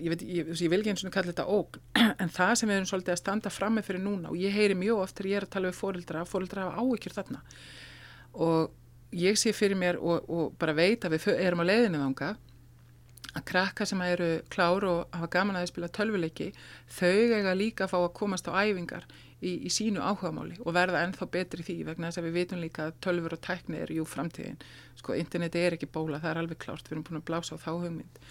[0.01, 1.79] ég, veit, ég, ég vil ekki eins og kalla þetta ógn
[2.21, 4.75] en það sem við erum svolítið að standa fram með fyrir núna og ég heyri
[4.75, 7.41] mjög oft þegar ég er að tala við fórildra fórildra hafa áhyggjur þarna
[8.33, 8.71] og
[9.11, 12.35] ég sé fyrir mér og, og bara veit að við erum á leiðinu þanga
[13.35, 16.53] að krakka sem eru klár og hafa gaman að spila tölvuleiki
[16.87, 19.07] þau eiga líka að fá að komast á æfingar
[19.41, 22.87] í, í sínu áhugamáli og verða ennþá betri því vegna þess að við vitum líka
[22.87, 24.59] að tölfur og tækni er jú framtíðin.
[24.99, 27.63] Sko, interneti er ekki bóla, það er alveg klárt, við erum búin að blása á
[27.65, 28.21] þá hugmynd.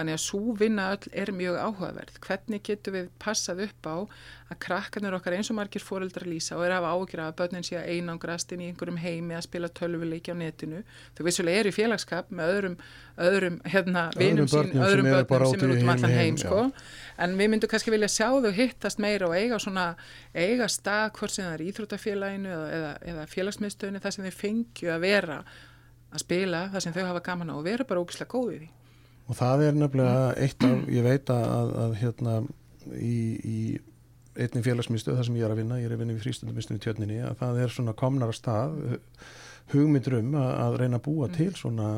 [0.00, 2.14] Þannig að svo vinna öll er mjög áhugaverð.
[2.24, 3.96] Hvernig getur við passað upp á
[4.48, 7.66] að krakkarnir okkar eins og margir fóreldrar lýsa og er að hafa ágjur að börnin
[7.68, 10.80] sé að einangrast inn í einhverjum heimi að spila tölvuleiki á netinu.
[11.18, 12.78] Þau vissulega eru í félagskap með öðrum,
[13.28, 16.64] öðrum hérna, vinum sín, öðrum börnum sem eru út um allan heim, heim sko.
[17.20, 19.86] En við myndum kannski vilja sjá þau hittast meira og eiga svona,
[20.32, 24.94] eiga stað hvort sem það er íþrótafélaginu eða, eða, eða félagsmiðstöðinu þar sem þau fengju
[24.96, 25.40] að vera
[26.10, 28.70] að spila þar sem þau hafa gaman á og vera bara ógislega góðið í
[29.30, 32.34] og það er nefnilega eitt af, ég veit að, að, að hérna
[32.96, 33.58] í, í
[34.40, 36.82] einnig félagsmyndstöð þar sem ég er að vinna, ég er að vinna við frístundumyndstöð í
[36.86, 38.78] tjörninni, að það er svona komnar að stað
[39.70, 41.90] hugmyndur um að, að reyna að búa til svona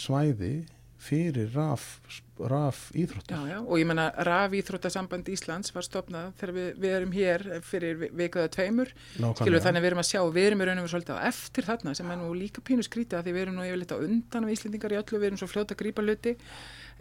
[0.00, 0.54] svæði
[1.00, 1.98] fyrir raf,
[2.38, 3.36] raf íþróttar.
[3.36, 7.44] Já, já, og ég menna raf íþróttasamband Íslands var stopnað þegar við, við erum hér
[7.66, 10.88] fyrir vikuða tveimur, skilur þannig að við erum að sjá við erum í raun og
[10.92, 13.68] svolítið á eftir þarna sem er nú líka pínu skrítið að því við erum nú
[13.68, 16.36] yfirleitt á undan af Íslendingar í öllu, við erum svo fljóta að grípa luti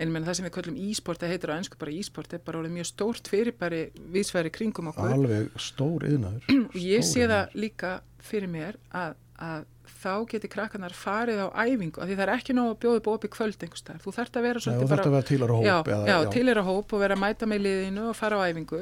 [0.02, 2.46] en menn það sem við kallum e-sport, það heitir á ennsku bara e-sport, það er
[2.48, 3.82] bara mjög stórt fyrirbæri
[4.16, 5.14] viðsværi kringum okkur.
[5.14, 6.48] Alveg stór yðnaður.
[6.66, 7.92] og ég sé það líka
[8.24, 9.68] fyrir mér að, að
[10.02, 13.10] þá getur krakkarnar farið á æfingu af því það er ekki nóg að bjóða upp
[13.14, 15.04] opið kvöld einhvers þar, þú þarft að vera svolítið bara...
[15.08, 15.66] Að vera tílar á hóp.
[15.66, 16.32] Já, eða, já, já.
[16.36, 18.82] tílar á hóp og vera að mæta með liðinu og fara á æfingu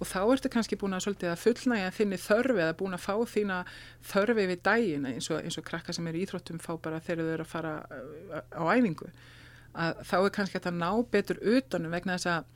[0.00, 3.14] og þá ertu kannski búin að svolítið að fullnægja þinni þörfi eða búin að fá
[3.34, 3.58] þína
[4.12, 7.34] þörfi við dægin eins og, eins og krakkar sem eru íþróttum fá bara þegar þau
[7.34, 9.10] eru að fara uh, á æfingu
[9.76, 12.48] að þá er kannski að það ná betur utanum vegna þess að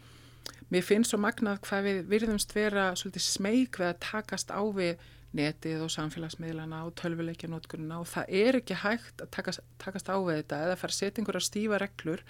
[0.73, 5.05] mér finnst svo magnað hvað við virðumst vera svolítið smeg við að takast á við
[5.35, 10.43] netið og samfélagsmiðlana og tölvuleikjanótkununa og það er ekki hægt að takast, takast á við
[10.43, 12.25] þetta eða fara að setja einhverja stífa reglur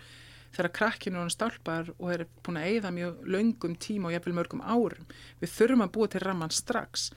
[0.55, 4.62] þegar krakkinu hann stálpar og er búin að eigða mjög laungum tíma og jafnvel mörgum
[4.62, 5.09] árum.
[5.43, 7.09] Við þurfum að búa til ramman strax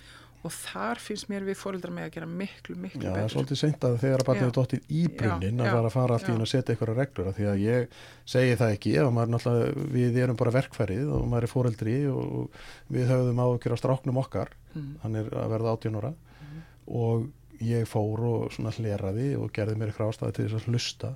[0.46, 3.10] og þar finnst mér við fóröldrar með að gera miklu, miklu já, betur.
[3.10, 5.96] Já, það er svolítið seint að þegar að batnaði dóttir í brunnin að fara að
[5.96, 7.98] fara allt í hún að setja eitthvað reglur því að ég
[8.34, 12.62] segi það ekki ef maður náttúrulega, við erum bara verkfærið og maður er fóröldri og
[12.94, 14.92] við ákveður á stráknum okkar mm.
[15.04, 16.62] hann er að verða 18 ára mm.
[17.02, 17.28] og
[17.66, 21.16] ég fór og svona hleraði og gerði mér eitthvað ástæði til þess að hlusta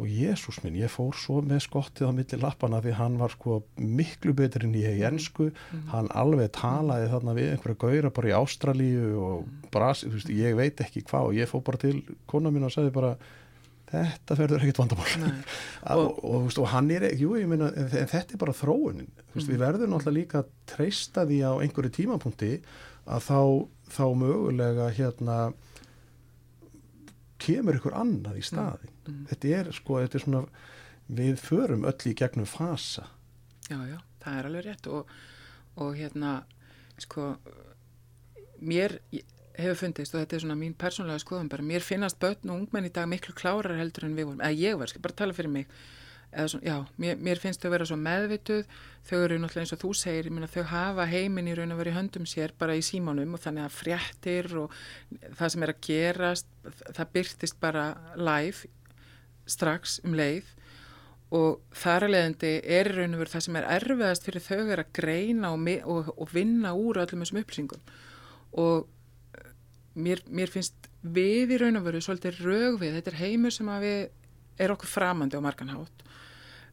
[0.00, 3.60] og Jésús minn, ég fór svo með skottið á milli lappana því hann var sko
[3.76, 5.82] miklu betur en ég í ennsku mm.
[5.92, 9.58] hann alveg talaði þarna við einhverja gauðra bara í Ástralíu og mm.
[9.70, 12.74] Brasi, þú veist, ég veit ekki hvað og ég fór bara til kona mín og
[12.74, 13.12] sagði bara
[13.90, 15.08] þetta verður ekkert vandamál
[15.96, 19.10] og, og, og, og hann er ekki, jú, ég meina en þetta er bara þróunin,
[19.10, 19.52] þú veist, mm.
[19.52, 22.52] við verðum náttúrulega líka að treysta því á einhverju tímapunkti
[23.10, 23.40] að þá,
[23.90, 25.40] þá mögulega hérna
[27.40, 29.10] kemur ykkur annað í staðin mm.
[29.10, 29.24] mm.
[29.32, 30.44] þetta er sko, þetta er svona
[31.20, 33.08] við förum öll í gegnum fasa
[33.70, 35.10] Já, já, það er alveg rétt og,
[35.78, 36.40] og hérna
[37.00, 37.34] sko
[38.60, 38.98] mér
[39.60, 42.88] hefur fundist og þetta er svona mín persónlega skoðum bara, mér finnast börn og ungmenn
[42.88, 45.52] í dag miklu klárar heldur en við vorum, eða ég var, skal bara tala fyrir
[45.52, 45.70] mig
[46.30, 48.74] Svona, já, mér, mér finnst þau að vera svo meðvituð.
[49.08, 51.96] Þau eru náttúrulega eins og þú segir myna, þau hafa heiminn í raun og verið
[51.96, 54.76] höndum sér bara í símánum og þannig að fréttir og
[55.40, 56.52] það sem er að gerast
[56.94, 58.70] það byrtist bara live
[59.50, 60.52] strax um leið.
[61.34, 64.60] Og þar að leiðandi er í raun og verið það sem er erfiðast fyrir þau
[64.60, 67.90] er að greina og, og, og vinna úr öllum þessum upplýsingum.
[68.62, 68.86] Og
[69.98, 73.86] mér, mér finnst við í raun og verið svolítið rögvið, þetta er heimur sem að
[73.88, 74.00] við
[74.60, 76.06] er okkur framandi á marganhátt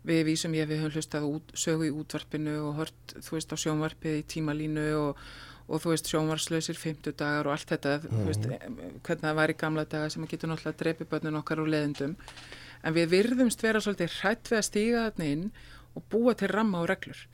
[0.08, 3.58] við vísum ég við höfum hlustað út, sögu í útvarpinu og hört þú veist á
[3.60, 5.24] sjónvarpið í tímalínu og,
[5.67, 9.00] og þú veist sjónvarslausir 50 dagar og allt þetta mm veist, mhm.
[9.04, 12.15] hvernig það var í gamla daga sem getur náttúrulega að drepi börnun okkar úr leðendum
[12.84, 15.50] en við virðumst vera svolítið hrætt við að stíga þarna inn
[15.98, 17.27] og búa til ramma og reglur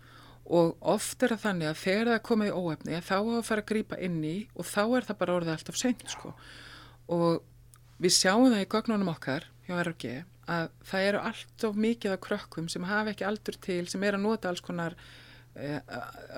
[0.44, 3.48] og oft er það þannig að þegar það er komið í óefni þá á að
[3.48, 6.34] fara að grípa inn í og þá er það bara orðið alltaf seint sko.
[7.16, 7.44] og
[8.04, 12.70] við sjáum það í gögnunum okkar hjá RG að það eru alltaf mikið af krökkum
[12.72, 14.98] sem hafa ekki aldur til sem er að nota alls konar
[15.56, 15.80] eh,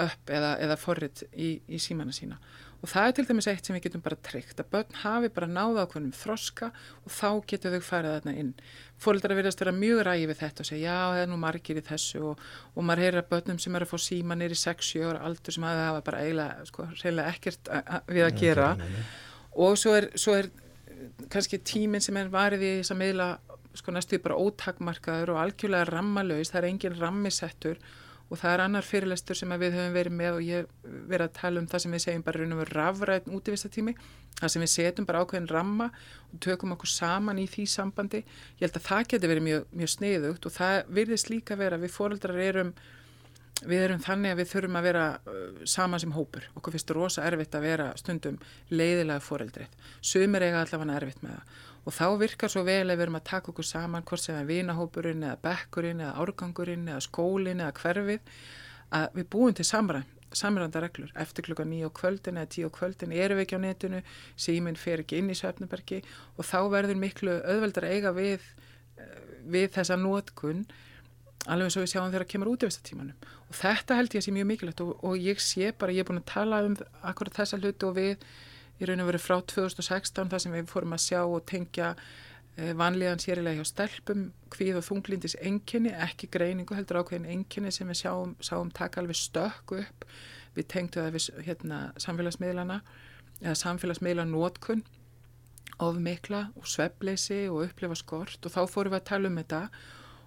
[0.05, 2.39] upp eða, eða forrið í, í símana sína.
[2.83, 5.47] Og það er til dæmis eitt sem við getum bara tryggt að börn hafi bara
[5.49, 6.67] náða ákveðnum þroska
[7.01, 8.51] og þá getur þau farið þarna inn.
[9.01, 11.85] Fólkdara verðast vera mjög ræði við þetta og segja já það er nú margir í
[11.87, 12.21] þessu.
[12.29, 12.43] Og,
[12.75, 15.65] og maður heyrir að börnum sem eru að fá síma nýri 6-7 ára aldur sem
[15.65, 16.85] hafa bara eiginlega sko,
[17.25, 17.73] ekkert
[18.11, 18.69] við að gera.
[19.65, 20.51] og svo er, svo er
[21.33, 23.29] kannski tíminn sem er varið í þess að meila
[23.79, 27.79] sko næstu bara ótakmarkaður og algjörlega rammalauðis, það er engin rammisettur
[28.25, 31.61] og það er annar fyrirlestur sem við höfum verið með og ég verið að tala
[31.61, 33.93] um það sem við segjum bara raun og veru rafræðin útífistatími
[34.39, 35.89] það sem við setjum bara ákveðin ramma
[36.31, 38.23] og tökum okkur saman í því sambandi.
[38.57, 41.93] Ég held að það getur verið mjög, mjög sniðugt og það virðist líka vera við
[41.95, 42.73] fóreldrar erum
[43.63, 46.49] við erum þannig að við þurfum að vera uh, saman sem hópur.
[46.59, 48.41] Okkur finnst rosa erfitt að vera stundum
[48.73, 53.05] leiðilega fóreldrið sumir eiga allavega erfitt með það og þá virkar svo vel að við
[53.05, 57.61] erum að taka okkur saman hvort sem er vinahópurinn eða bekkurinn eða árgangurinn eða skólinn
[57.61, 58.35] eða hverfið
[58.95, 60.05] að við búum til samræm
[60.35, 63.65] samranda reglur, eftir klukka nýja á kvöldin eða tíu á kvöldin erum við ekki á
[63.65, 64.01] netinu
[64.35, 66.01] síminn fer ekki inn í Svefnubergi
[66.35, 68.43] og þá verður miklu öðveldar eiga við
[68.99, 70.65] eh, við þessa nótkun
[71.45, 74.23] alveg eins og við sjáum þegar það kemur út í vistatímanum og þetta held ég
[74.23, 76.77] að sé mjög mikilvægt og, og ég sé bara, ég er búin að tala um
[77.05, 78.27] akkurat þessa hlutu og við
[78.79, 81.93] í raun og veru frá 2016 þar sem við fórum að sjá og tengja
[82.57, 87.87] eh, vanlíðan sérilega hjá stelpum hvíð og þunglindis enginni, ekki greiningu heldur ákveðin enginni sem
[87.91, 90.07] við sjáum, sjáum taka alveg stökku upp.
[90.55, 92.81] Við tengdu það við hérna, samfélagsmiðlana
[93.41, 94.85] eða samfélagsmiðla nótkun
[95.83, 98.39] of mikla og svebleysi og upplifa skort.
[98.43, 99.61] Og þá fórum við að tala um þetta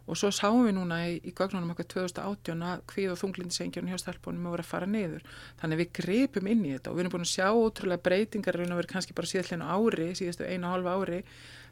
[0.09, 4.01] og svo sáum við núna í, í gögnunum okkar 2018 að hvið og þunglindisengjarni hjá
[4.01, 5.23] stelpunum að vera að fara niður.
[5.61, 8.73] Þannig við greipum inn í þetta og við erum búin að sjá ótrúlega breytingar en
[8.73, 11.21] við erum kannski bara síðan ári, síðastu einu og halva ári,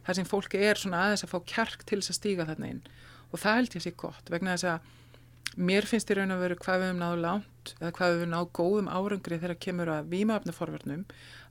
[0.05, 2.83] þar sem fólki er svona aðeins að fá kjark til þess að stíga þarna inn.
[3.33, 4.79] Og það held ég sé gott vegna þess að
[5.57, 8.33] mér finnst í raun að veru hvað við hefum náðu lánt eða hvað við hefum
[8.35, 11.05] náðu góðum árangri þegar kemur að výmaöfnaforverðnum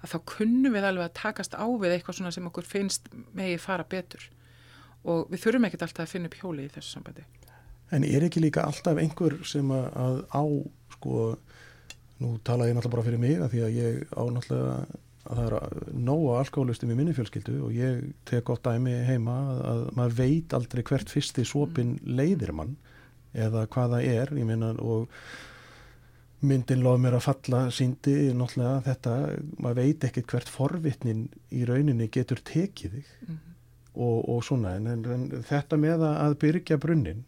[0.06, 1.18] að þá kunnum við alveg að
[5.06, 7.26] og við þurfum ekkert alltaf að finna upp hjóli í þessu sambandi.
[7.94, 10.44] En er ekki líka alltaf einhver sem að á,
[10.96, 11.26] sko,
[12.24, 14.78] nú tala ég náttúrulega bara fyrir mig að því að ég á náttúrulega
[15.26, 19.62] að það er nóga alkoholistum í minni fjölskyldu og ég tek gott dæmi heima að,
[19.72, 22.14] að maður veit aldrei hvert fyrsti sopin mm.
[22.20, 22.76] leiðir mann
[23.34, 25.10] eða hvaða er, ég minna og
[26.46, 29.16] myndin loð mér að falla síndi náttúrulega þetta,
[29.58, 33.55] maður veit ekkert hvert forvitnin í rauninni getur tekið þig mm
[33.96, 37.24] og, og svona en, en, þetta með að byrja brunnin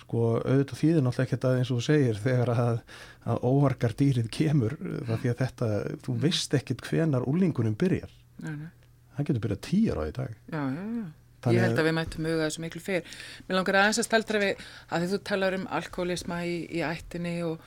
[0.00, 2.80] sko auðvitað þýðir náttúrulega ekkert að eins og þú segir þegar að,
[3.26, 5.70] að óvarkar dýrið kemur það því að þetta,
[6.06, 8.12] þú veist ekkert hvenar úlingunum byrjar
[8.44, 8.90] nei, nei.
[9.16, 11.06] það getur byrjað tíjar á því dag Já, já, já
[11.46, 13.10] Ég held að við mættum huga þessu miklu fyrr.
[13.46, 17.34] Mér langar aðeins að staldra við að því þú talar um alkoholisma í, í ættinni
[17.46, 17.60] og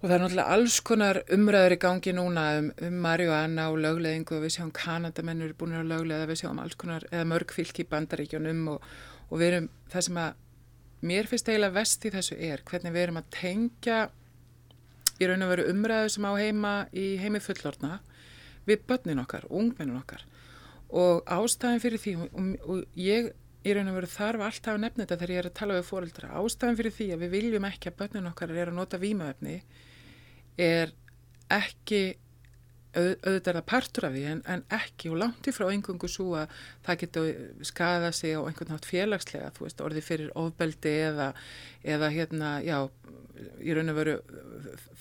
[0.00, 4.38] Og það er náttúrulega alls konar umræður í gangi núna um, um marihuana og lögleðingu
[4.38, 7.90] og við sjáum Kanadamennur búin að lögleða, við sjáum alls konar, eða mörg fylki í
[7.90, 8.86] bandaríkjónum og,
[9.28, 10.38] og við erum, það sem að
[11.10, 13.98] mér finnst eiginlega vest í þessu er hvernig við erum að tengja
[15.20, 18.00] í raun og veru umræðu sem á heima í heimi fullorna
[18.68, 20.24] við börnin okkar, ungmennin okkar.
[20.96, 22.32] Og ástæðin fyrir því og,
[22.64, 23.30] og ég
[23.60, 25.88] í raun og veru þarf alltaf að nefna þetta þegar ég er að tala við
[25.90, 29.56] fóröldra ástæðin fyrir því að við viljum ekki að börnin okkar er að nota výmaöfni
[30.60, 30.92] er
[31.50, 32.02] ekki
[32.90, 36.54] auðvitað er það partur af því en, en ekki og langt ifrá engungu svo að
[36.86, 37.28] það getur
[37.68, 41.28] skada sig á einhvern nátt félagslega, þú veist, orði fyrir ofbeldi eða,
[41.86, 42.80] eða hérna, já,
[43.62, 44.16] í raun og veru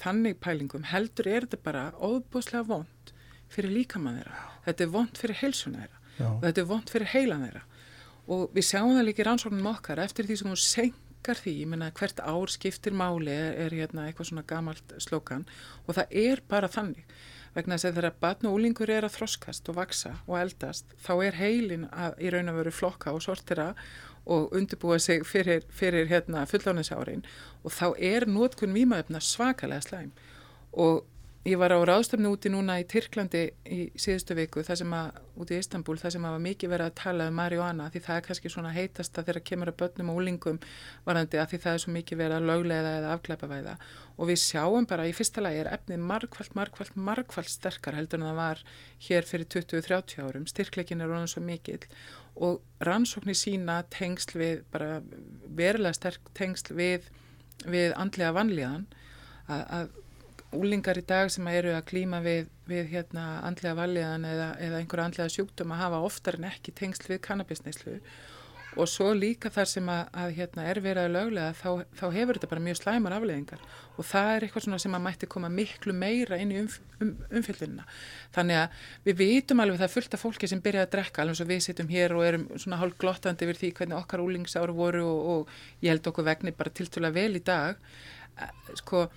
[0.04, 3.14] þannig pælingum heldur er þetta bara ofbúslega vond
[3.50, 6.00] fyrir líkamann þeirra, þetta er vond fyrir heilsuna þeirra.
[6.20, 6.28] Já.
[6.30, 7.62] og þetta er vond fyrir heilan þeirra.
[8.30, 11.52] Og við sjáum það líka í rannsóknum okkar eftir því sem hún seng margar því,
[11.62, 15.46] ég menna hvert ár skiptir máli er, er hérna eitthvað svona gamalt slókan
[15.86, 17.06] og það er bara þannig.
[17.54, 21.14] Vegna þess að þegar batn og úlingur er að þroskast og vaksa og eldast þá
[21.26, 23.76] er heilin að í raun og veru flokka og sortira
[24.26, 27.26] og undirbúa sig fyrir, fyrir hérna fullánisárin
[27.64, 30.12] og þá er nótkunn výmaöfna svakalega slæm.
[30.72, 31.04] Og
[31.48, 35.56] ég var á ráðstöfnu úti núna í Tyrklandi í síðustu viku, það sem að, úti
[35.56, 38.26] í Istanbul, það sem að var mikið verið að tala um marihuana, því það er
[38.26, 40.60] kannski svona heitast að þeirra kemur að börnum og úlingum
[41.06, 43.76] varandi að því það er svo mikið verið að löglega eða afklæpavæða
[44.20, 48.28] og við sjáum bara í fyrsta lagi er efnið margfald, margfald, margfald sterkar heldur en
[48.28, 48.64] það var
[49.08, 51.80] hér fyrir 20-30 árum, styrkleikin er orðin svo mikil
[52.36, 55.00] og rannsóknir sína tengsl við, bara
[55.56, 57.08] verulega sterk tengsl við,
[57.64, 58.86] við andlega vanlíðan
[59.50, 59.96] að
[60.56, 65.08] úlingar í dag sem eru að klíma við, við hérna, andlega valjaðan eða, eða einhverja
[65.10, 68.00] andlega sjúkdum að hafa oftar en ekki tengsl við kannabisneislu
[68.78, 72.38] og svo líka þar sem að, að hérna, er verið að löglega þá, þá hefur
[72.38, 73.64] þetta bara mjög slæmar afleðingar
[73.96, 76.70] og það er eitthvað sem að mætti koma miklu meira inn í um,
[77.02, 77.88] um, umfjöldunina.
[78.36, 81.44] Þannig að við vitum alveg það fullt af fólki sem byrjaði að drekka alveg eins
[81.46, 85.08] og við sittum hér og erum svona hálf glottandi yfir því hvernig okkar úlingsáru voru
[85.08, 87.82] og, og ég held okkur vegni bara tiltúlega vel í dag.
[88.38, 89.08] Eh, sko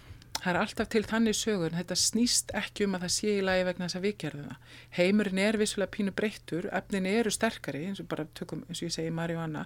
[0.42, 3.66] það er alltaf til þannig sögur þetta snýst ekki um að það sé í lagi
[3.68, 4.70] vegna þess að við gerðum það.
[4.96, 8.94] Heimurinn er vissulega pínu breyttur, efnin eru sterkari eins og bara tökum, eins og ég
[8.96, 9.62] segi Marjóanna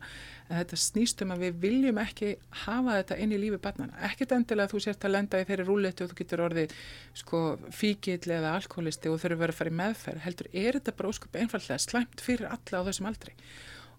[0.47, 2.35] en þetta snýst um að við viljum ekki
[2.67, 5.67] hafa þetta inn í lífi barnana ekkert endilega að þú sért að lenda í þeirri
[5.71, 6.75] rúletu og þú getur orðið
[7.23, 7.41] sko
[7.75, 11.41] fíkil eða alkoholisti og þurfur verið að fara í meðferð heldur er þetta bara ósköp
[11.41, 13.35] einfallega slæmt fyrir alla á þessum aldrei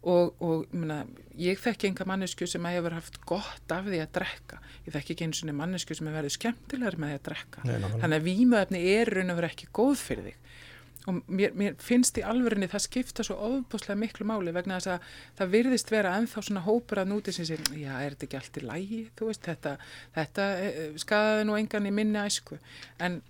[0.08, 1.02] og, og myrna,
[1.40, 4.60] ég þekki enga mannesku sem hefur haft gott af því að drekka.
[4.88, 7.66] Ég þekki ekki eins og mannesku sem hefur verið skemmtilegar með því að drekka.
[7.68, 10.44] Nei, þannig að výmuefni er raun og verið ekki góð fyrir þig.
[11.08, 15.14] Og mér, mér finnst í alverðinni það skipta svo ofbúslega miklu máli vegna þess að
[15.40, 18.60] það virðist vera enþá svona hópur að núti sem segir, já er þetta ekki allt
[18.60, 19.74] í lægi þú veist þetta,
[20.18, 22.60] þetta eh, skadaði nú engan í minni æsku.
[23.00, 23.22] En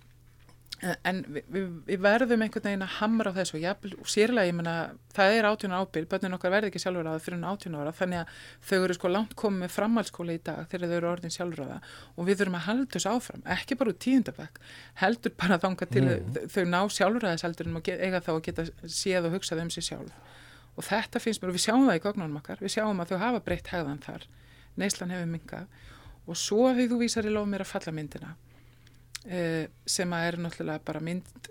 [0.78, 4.54] en við, við, við verðum einhvern veginn að hamra á þessu og, og sérlega ég
[4.54, 4.74] menna
[5.16, 8.32] það er átjónar ábyrg, börnin okkar verði ekki sjálfur fyrir átjónar ára þannig að
[8.68, 11.80] þau eru sko langt komið með framhalskóla í dag þegar þau eru orðin sjálfur ára
[12.14, 14.62] og við þurfum að halda þessu áfram, ekki bara úr tíundabæk
[15.02, 16.40] heldur bara þanga til mm.
[16.54, 19.72] þau ná sjálfur aðeins heldur um að eiga þá að geta séð og hugsað um
[19.74, 20.14] sig sjálf.
[20.78, 23.22] Og þetta finnst mér og við sjáum það í gognunum okkar við sjáum að þau
[23.24, 24.28] hafa breytt hegðan þar
[24.78, 25.66] neyslan hefur mingað
[26.28, 28.36] og svo hefur þú vísar í lof mér að falla myndina
[29.28, 31.50] sem að er náttúrulega bara mynd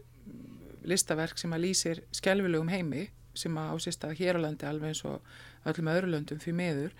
[0.87, 3.07] listaverk sem að lýsir skjálfilegum heimi
[3.37, 6.95] sem að ásist að hér á landi alveg eins og öllum öðru löndum fyrir meður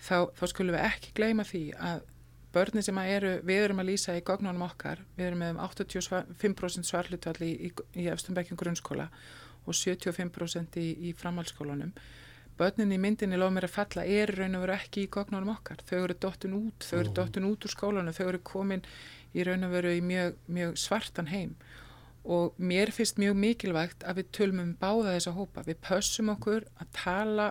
[0.00, 2.04] þá, þá skulum við ekki gleyma því að
[2.54, 5.62] börni sem að eru, við erum að lýsa í gognunum okkar, við erum með um
[5.66, 9.08] 85% svarlutvall í, í, í efstumbekkjum grunnskóla
[9.64, 11.92] og 75% í, í framhalskólanum
[12.58, 15.80] börnin í myndinni lof mér að falla er raun og veru ekki í gognunum okkar.
[15.88, 18.84] Þau eru dóttun út, þau eru dóttun út úr skólanum þau eru komin
[19.34, 21.56] í raun og veru í mjög, mjög svartan heim
[22.24, 25.64] og mér finnst mjög mikilvægt að við tölum um báða þessa hópa.
[25.66, 27.48] Við pössum okkur að tala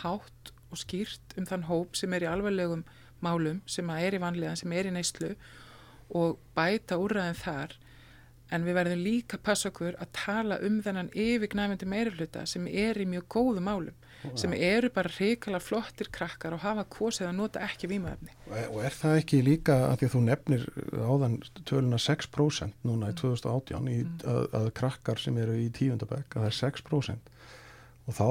[0.00, 2.86] hátt og skýrt um þann hóp sem er í alveglegum
[3.24, 5.34] málum, sem er í vanlega, sem er í neyslu
[6.14, 7.76] og bæta úrraðin þar
[8.52, 13.00] en við verðum líka að passa okkur að tala um þennan yfirgnæfandi meirfluta sem er
[13.00, 14.00] í mjög góðu málum
[14.40, 18.32] sem eru bara reykjala flottir krakkar og hafa kosið að nota ekki výmaöfni.
[18.72, 20.64] Og er það ekki líka að því að þú nefnir
[20.96, 21.36] áðan
[21.68, 24.24] töluna 6% núna í 2018 í, mm.
[24.32, 27.30] að, að krakkar sem eru í tíundabæk að það er 6%
[28.04, 28.28] og þá,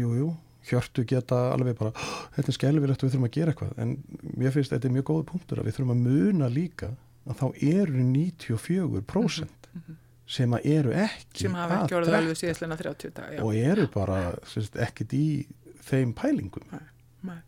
[0.00, 0.32] jújú, jú,
[0.68, 1.92] hjörtu geta alveg bara,
[2.36, 3.96] þetta er skelvilegt og við þurfum að gera eitthvað en
[4.40, 6.90] mér finnst þetta er mjög góð punktur að við þurfum að muna líka
[7.24, 12.40] að þá eru 94% mm -hmm sem að eru ekki sem hafa ekki orðið alveg
[12.40, 13.40] síðastlega 30 dag já.
[13.44, 14.18] og eru bara
[14.48, 15.26] sérst, ekkit í
[15.84, 16.64] þeim pælingum.
[16.72, 16.86] Nei,
[17.28, 17.40] nei.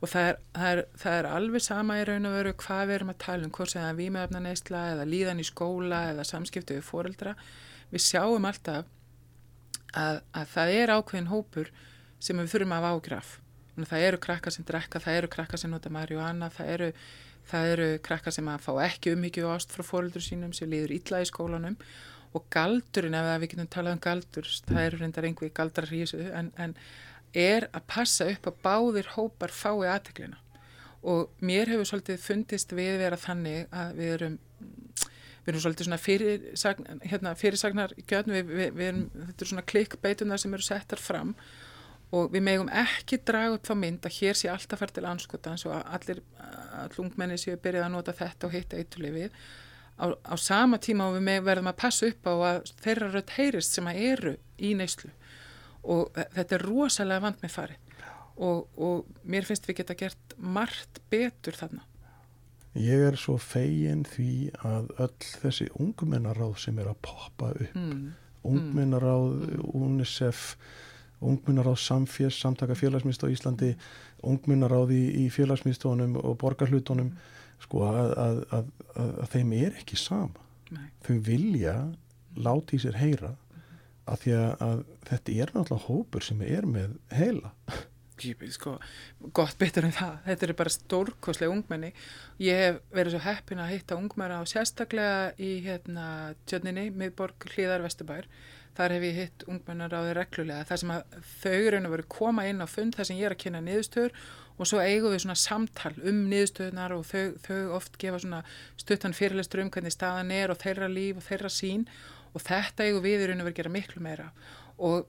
[0.00, 2.96] og það er, það, er, það er alveg sama í raun og veru hvað við
[2.96, 6.26] erum að tala um hvort sem það er výmöfna neysla eða líðan í skóla eða
[6.30, 7.36] samskiptu við fóreldra
[7.92, 8.88] við sjáum alltaf
[9.92, 11.72] að, að það er ákveðin hópur
[12.22, 13.38] sem við þurfum að ágraf.
[13.72, 16.88] Það eru krakkar sem drekka, það eru krakkar sem nota marihuana, það eru
[17.50, 21.22] það eru krakkar sem að fá ekki umhyggju ást frá fóreldur sínum sem líður illa
[21.22, 21.78] í skólanum.
[22.32, 26.30] Og galdurinn, ef við getum talað um galdur það eru reyndar einhverjir galdrar í þessu
[26.32, 26.72] en, en
[27.36, 30.38] er að passa upp að báðir hópar fái aðteklina
[31.02, 34.38] og mér hefur svolítið fundist við vera þannig að við erum
[35.42, 40.38] við erum svolítið svona fyrirsagnar, hérna, fyrirsagnar við, við, við erum, þetta er svona klikkbeitunar
[40.38, 41.32] sem eru settar fram.
[41.34, 41.71] og
[42.12, 45.76] við megum ekki draga upp þá mynd að hér sé alltaf fært til anskotans og
[45.80, 46.20] allir,
[46.76, 49.36] all ungmenni séu byrjað að nota þetta og hitta eitulefið
[49.96, 53.78] á, á sama tíma og við verðum að passa upp á að þeirra rött heyrist
[53.78, 55.12] sem að eru í neyslu.
[55.82, 57.78] Og þetta er rosalega vand með fari
[58.36, 61.84] og, og mér finnst við geta gert margt betur þarna.
[62.78, 67.74] Ég er svo fegin því að öll þessi ungmennaráð sem er að poppa upp.
[67.76, 68.14] Mm.
[68.42, 69.66] ungmennaráð, mm.
[69.78, 70.40] UNICEF
[71.28, 73.70] ungmennaráð samférs, samtaka félagsmyndstóð í Íslandi
[74.26, 77.12] ungmennaráð í, í félagsmyndstónum og borgarhlutónum
[77.62, 78.72] sko að, að, að,
[79.04, 80.48] að þeim er ekki sama.
[80.72, 80.88] Nei.
[81.04, 81.76] þau vilja
[82.40, 83.34] láti í sér heyra
[84.08, 87.52] að því að, þetta er náttúrulega hópur sem er með heila.
[88.54, 88.76] Sko,
[89.34, 90.18] gott betur en það.
[90.28, 91.88] Þetta eru bara stórkoslega ungmenni.
[92.42, 96.06] Ég hef verið svo heppin að hitta ungmenni á sérstaklega í hérna
[96.46, 98.28] tjötninni, miðborg hlýðar Vesturbær
[98.76, 100.66] þar hef ég hitt ungmennar á því reglulega.
[100.70, 103.36] Þar sem að þau raun og veru koma inn á fund þar sem ég er
[103.36, 104.16] að kynna niðurstöður
[104.58, 108.42] og svo eigum við svona samtal um niðurstöðunar og þau, þau oft gefa svona
[108.80, 111.88] stuttan fyrirlestur um hvernig staðan er og þeirra líf og þeirra sín
[112.32, 114.30] og þetta eigum við raun og veru gera miklu meira.
[114.82, 115.04] Og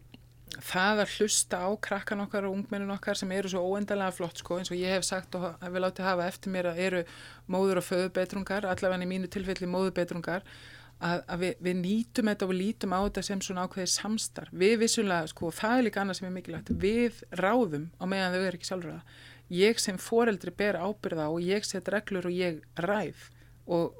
[0.61, 4.59] það að hlusta á krakkan okkar og ungmennin okkar sem eru svo óendalega flott sko
[4.59, 7.01] eins og ég hef sagt og við látið hafa eftir mér að eru
[7.49, 10.45] móður og föðubetrungar allavega í mínu tilfelli móðubetrungar
[11.03, 14.55] að, að við, við nýtum þetta og við lítum á þetta sem svona ákveðið samstarf.
[14.63, 16.73] Við vissulega sko það er líka annað sem er mikilvægt.
[16.83, 18.97] Við ráðum á meðan þau eru ekki sjálfur
[19.53, 23.27] ég sem foreldri ber ábyrða og ég set reglur og ég ræð.
[23.67, 23.93] Og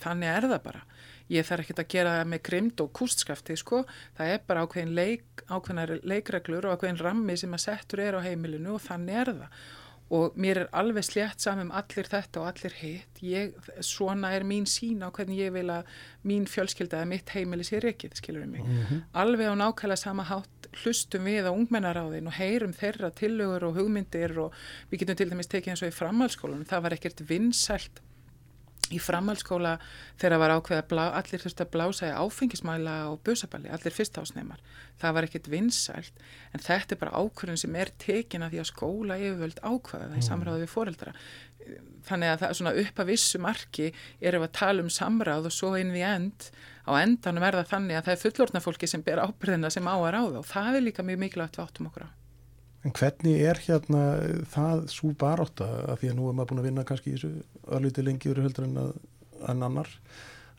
[0.00, 0.84] þannig er það bara.
[1.30, 3.84] Ég þarf ekki að gera það með grimd og kústskafti sko,
[4.18, 8.24] það er bara ákveðin leik, ákveðinar leikreglur og ákveðin rammi sem að settur er á
[8.24, 9.60] heimilinu og þannig er það
[10.10, 13.54] og mér er alveg slétt saman um allir þetta og allir hitt ég,
[13.86, 15.86] svona er mín sín á hvernig ég vil að
[16.26, 19.02] mín fjölskylda eða mitt heimili sé reikið, skilur við mig mm -hmm.
[19.12, 24.38] alveg á nákvæmlega sama hátt hlustum við á ungmennaráðin og heyrum þeirra tillögur og hugmyndir
[24.38, 24.52] og
[24.90, 28.00] við getum til dæmis tekið eins og í framhalskólanum það var ekkert vinsælt
[28.90, 29.76] í framhalskóla
[30.18, 34.62] þegar var ákveð að blá, allir þurfti að blása í áfengismæla og busaballi, allir fyrstásneimar
[35.00, 36.24] það var ekkert vinsælt
[36.54, 40.16] en þetta er bara ákvörðun sem er tekin að því að skóla yfirvöld ákveða það
[40.16, 40.28] í mm.
[40.28, 41.14] samráðu við foreldra.
[42.08, 45.56] Þannig að það svona upp að vissu marki erum við að tala um samráð og
[45.56, 46.48] svo inn við end.
[46.88, 49.94] Á endanum er það þannig að það er fullorðna fólki sem ber ábyrðina sem á
[49.94, 52.19] að ráða og það er líka mjög mikilvægt við áttum okkur á
[52.80, 54.02] En hvernig er hérna
[54.48, 57.32] það svo baróta að því að nú er maður búin að vinna kannski í þessu
[57.76, 58.78] örlíti lengi yfir höldur en,
[59.52, 59.90] en annar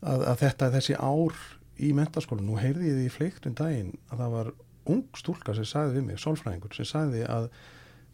[0.01, 1.39] að, að þetta er þessi ár
[1.81, 4.51] í mentaskóla, nú heyrði ég því í fleiktun daginn að það var
[4.91, 7.47] ung stúlka sem sagði við mig, sólfræðingur, sem sagði að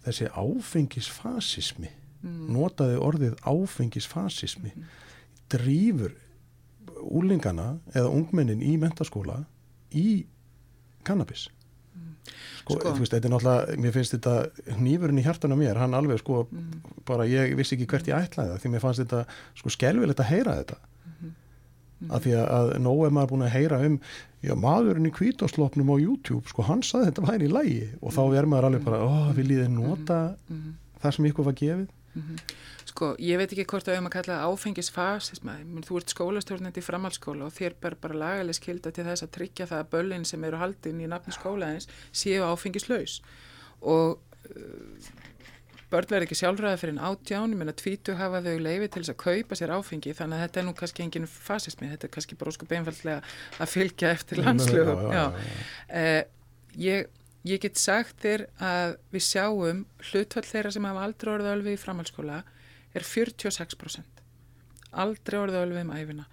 [0.07, 2.39] þessi áfengisfasismi mm.
[2.55, 4.87] notaði orðið áfengisfasismi mm.
[5.51, 6.15] drýfur
[7.03, 9.41] úlingana eða ungmennin í mentaskóla
[9.95, 10.23] í
[11.07, 11.47] kannabis
[12.27, 12.93] Sko, sko.
[12.99, 14.35] Veist, þetta er náttúrulega, mér finnst þetta
[14.81, 16.93] nýfurinn í hjartan á mér, hann alveg sko mm.
[17.07, 19.23] bara ég vissi ekki hvert ég ætlaði það því mér fannst þetta
[19.61, 22.11] sko skelvilegt að heyra þetta mm -hmm.
[22.11, 23.99] af því að, að nóg er maður búin að heyra um
[24.43, 28.23] já maðurinn í kvításlopnum á YouTube sko hann saði þetta væri í lægi og þá
[28.37, 30.19] er maður alveg bara, ó vil ég þið nota
[30.49, 30.73] mm -hmm.
[31.01, 32.37] það sem ykkur var gefið -hmm.
[32.97, 35.53] Sko, ég veit ekki hvort að höfum að kalla það áfengisfasisma,
[35.85, 39.67] þú ert skólastjórnandi í framhaldsskóla og þér ber bara lagalega skilda til þess að tryggja
[39.69, 43.19] það að börlinn sem eru haldinn í nafni skólaðins séu áfengislaus.
[43.85, 45.11] Og uh,
[45.93, 49.13] börn verður ekki sjálfræði fyrir en átján, ég menna tvítu hafa þau leiði til þess
[49.13, 50.17] að kaupa sér áfengi.
[50.17, 53.21] Þannig að þetta er nú kannski enginn fasismi, þetta er kannski bara sko beinfaldlega
[53.61, 55.05] að fylgja eftir landslögum.
[55.13, 56.19] Uh,
[56.81, 57.13] ég,
[57.45, 61.85] ég get sagt þér að við sjáum hlutfall þeirra sem hafa aldrei orðið alveg í
[61.85, 62.43] framhaldsskóla
[62.95, 64.21] er 46%.
[64.97, 66.27] Aldrei orðið alveg um æfina.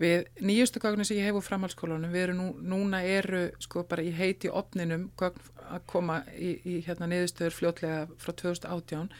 [0.00, 4.04] Við nýjustu gögnu sem ég hef úr framhalskólanum, við erum nú, núna eru sko bara
[4.04, 9.10] í heiti opninum að koma í, í hérna niðurstöður fljótlega frá 2018.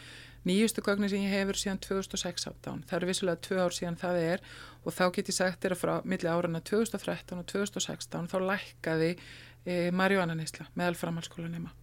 [0.49, 2.87] Nýjustu gögnu sem ég hefur síðan 2016.
[2.89, 4.45] Það eru vissulega tvö ár síðan það er
[4.81, 9.11] og þá get ég sagt þér að frá milli árana 2013 og 2016 þá lækkaði
[9.13, 11.75] e, Marjóana Neisla meðal framhalskólanema.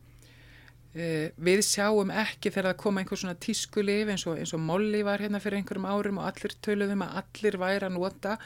[0.96, 5.04] Uh, við sjáum ekki þegar það koma einhver svona tískulif eins og, eins og Molly
[5.06, 8.38] var hérna fyrir einhverjum árum og allir töluðum að allir væri að nota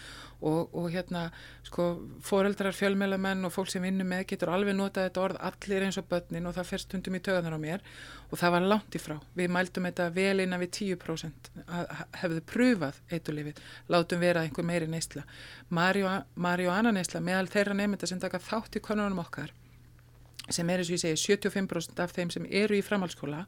[0.42, 1.28] og, og hérna
[1.68, 1.86] sko
[2.26, 6.10] foreldrar, fjölmjölamenn og fólk sem vinnum með getur alveg notað þetta orð allir eins og
[6.10, 7.86] börnin og það fyrst hundum í töðanar á mér
[8.32, 9.16] og það var langt ifrá.
[9.38, 13.64] Við mældum þetta vel innan við 10% að hefðu pröfað eitulifið,
[13.94, 15.24] látum vera einhver meiri neysla.
[15.70, 19.54] Marjo Anna neysla meðal þeirra nefnda sem taka þátt í konunum okkar
[20.50, 23.46] sem er eins og ég segi 75% af þeim sem eru í framhalskóla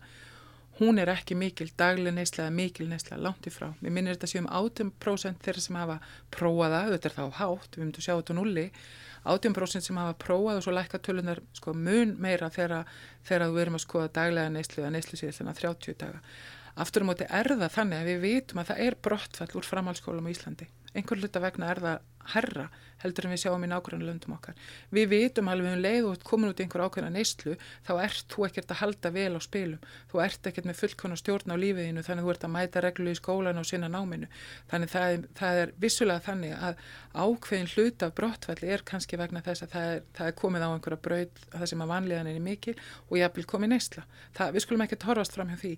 [0.79, 3.69] hún er ekki mikil dagleg neysla eða mikil neysla langt ifrá.
[3.81, 5.97] Mér minnir þetta séum 80% þeirra sem hafa
[6.33, 8.65] prófaða, þetta er þá hátt, við myndum sjá þetta núli,
[9.23, 12.89] 80% sem hafa prófað og svo lækka tölunar sko, mun meira þegar,
[13.29, 16.23] við erum að skoða daglega neyslu eða neyslu síðan 30 daga.
[16.73, 20.27] Aftur á móti er það þannig að við vitum að það er brottfall úr framhalskólum
[20.27, 20.69] í Íslandi.
[20.93, 22.69] Einhver hluta vegna er það herra
[23.03, 24.55] heldur en við sjáum í nákvæmlega löndum okkar.
[24.93, 28.45] Við vitum alveg um leið og komin út í einhver ákveðna neyslu þá ert þú
[28.47, 29.87] ekkert að halda vel á spilum.
[30.11, 33.19] Þú ert ekkert með fullkvæmna stjórn á lífiðinu þannig þú ert að mæta reglu í
[33.19, 34.29] skólan og sinna náminu.
[34.71, 36.83] Þannig það er, það er vissulega þannig að
[37.13, 40.69] ákveðin hlut af brottfalli er kannski vegna þess að það er, það er komið á
[40.71, 42.77] einhverja braud það sem að vanlíðan er mikil
[43.09, 44.05] og ég vil komið neysla.
[44.37, 45.73] Það, við skulum ekki torfast fram hjá því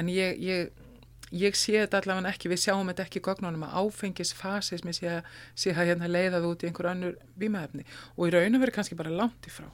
[0.00, 0.86] en ég, ég
[1.30, 5.16] ég sé þetta allavega ekki, við sjáum þetta ekki í gögnunum að áfengisfasismi sé,
[5.54, 8.98] sé að hérna leiðað út í einhver annur vímaefni og í raun og veru kannski
[8.98, 9.68] bara langt ifrá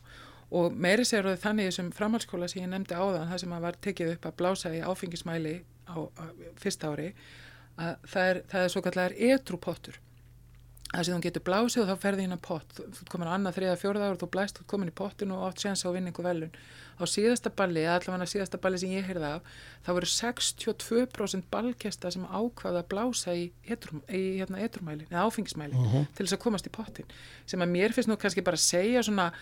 [0.56, 3.78] og meiri sér og þannig þessum framhalskóla sem ég nefndi áðan, það sem að var
[3.82, 5.54] tekið upp að blása í áfengismæli
[5.90, 6.24] á, á
[6.60, 7.08] fyrsta ári,
[7.76, 9.98] að það er, það er svo kallar etrupottur
[10.92, 12.80] það sem þú getur blásið og þá ferði hérna pott.
[12.96, 15.64] Þú komin á annað, þriða, fjórða ára, þú blæst þú komin í pottinu og átt
[15.64, 16.54] séns á vinningu velun
[16.96, 19.50] á síðasta balli, allavega síðasta balli sem ég heyrði af,
[19.84, 25.76] þá voru 62% ballkesta sem ákvaða að blása í, etrum, í hérna, etrumæli, eða áfengismæli
[25.76, 26.06] uh -huh.
[26.16, 27.10] til þess að komast í pottin,
[27.46, 29.32] sem að mér finnst nú kannski bara að segja svona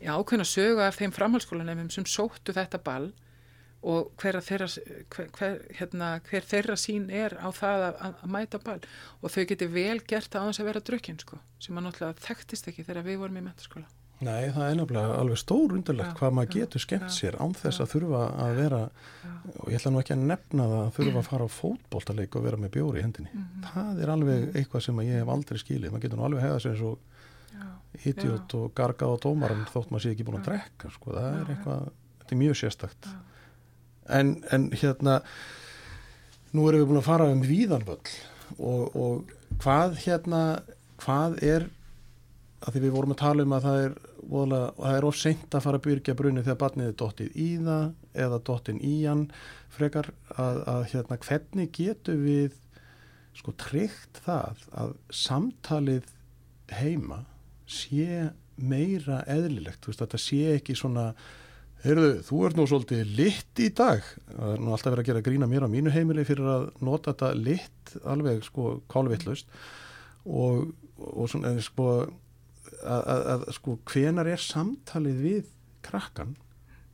[0.00, 3.12] ákveðin að söga af þeim framhalskólanefnum sem sóttu þetta ball
[3.82, 4.66] og hver þeirra,
[5.14, 8.80] hver, hérna, hver þeirra sín er á það að, að, að mæta ball
[9.22, 12.68] og þau geti vel gert að þess að vera drukkin sko, sem að náttúrulega þekktist
[12.72, 13.88] ekki þegar við vorum í mentaskóla.
[14.18, 17.92] Nei, það er náttúrulega alveg stór undirlegt hvað maður getur skemmt sér án þess að
[17.92, 18.80] þurfa að vera
[19.52, 22.48] og ég ætla nú ekki að nefna það að þurfa að fara á fótbóltaleik og
[22.48, 23.30] vera með bjóri í hendinni.
[23.30, 23.68] Mm -hmm.
[23.68, 24.56] Það er alveg mhm.
[24.58, 25.92] eitthvað sem ég hef aldrei skilið.
[25.92, 26.98] Maður getur nú alveg hegða sér eins og
[28.06, 31.14] idiot og gargað á dómarum þótt maður sé ekki búin að drekka sko.
[31.14, 31.88] það er eitthvað,
[32.20, 33.08] þetta er mjög sérstakt
[34.08, 35.20] en, en hérna
[36.54, 38.12] nú erum við búin að fara um víðanvöld
[38.58, 40.42] og, og hvað hérna
[41.02, 41.68] hvað er
[42.58, 43.92] að því við vorum að tala um að það er
[44.28, 47.84] voðalega, það er óseint að fara að byrja brunni þegar barnið er dottið í það
[48.24, 49.24] eða dottin í hann
[49.78, 52.56] frekar að, að hérna hvernig getur við
[53.38, 56.08] sko tryggt það að samtalið
[56.74, 57.22] heima
[57.68, 61.12] sé meira eðlilegt, þú veist þetta sé ekki svona
[61.84, 64.06] heyrðu, þú ert nú svolítið litt í dag.
[64.30, 67.12] Það er nú alltaf verið að gera grína mér á mínu heimili fyrir að nota
[67.12, 69.48] þetta litt alveg sko kálvittlust
[70.28, 71.88] og, og svona sko
[72.82, 75.48] að, að, að sko hvenar er samtalið við
[75.86, 76.34] krakkan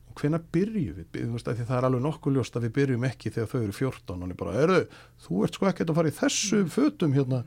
[0.09, 2.75] og hvenar byrjum við, þú veist að því það er alveg nokkuð ljóst að við
[2.77, 4.83] byrjum ekki þegar þau eru 14 og er bara, heyrðu,
[5.25, 7.41] þú ert sko ekkert að fara í þessu fötum hérna.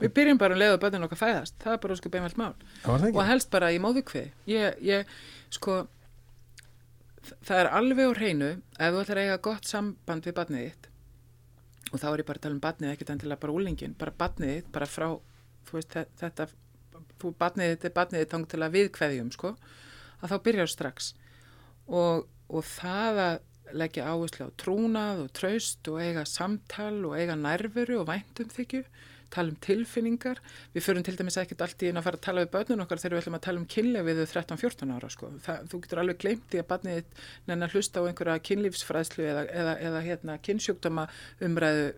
[0.00, 2.52] Við byrjum bara að leiða bönnum okkar fæðast, það er bara sko beinveld mál.
[3.10, 4.30] Og helst bara í móðukvið.
[4.48, 5.10] Ég, ég,
[5.52, 5.80] sko,
[7.28, 10.90] það er alveg úr hreinu ef þú ætlar að eiga gott samband við barnið þitt
[11.90, 14.52] og þá er ég bara að tala um barnið, ekkert endilega bara úlingin, bara barnið
[14.54, 15.06] þitt, bara frá,
[15.66, 16.46] þú veist, þetta,
[17.18, 19.52] þú barnið þitt er barnið þitt til að viðkveðjum, sko,
[20.20, 21.12] að þá byrjar strax.
[21.90, 23.38] Og, og það að
[23.80, 28.84] leggja áherslu á trúnað og traust og eiga samtal og eiga nærveru og væntum þykju
[29.34, 30.40] tala um tilfinningar,
[30.74, 33.02] við förum til dæmis ekkert allt í einu að fara að tala við börnun okkar
[33.02, 35.32] þegar við ætlum að tala um kynlega við 13-14 ára sko.
[35.46, 39.44] Það, þú getur alveg glemt í að barnið nenn að hlusta á einhverja kynlífsfræðslu eða,
[39.62, 41.06] eða, eða hérna, kynnsjúkdama
[41.46, 41.90] umræðu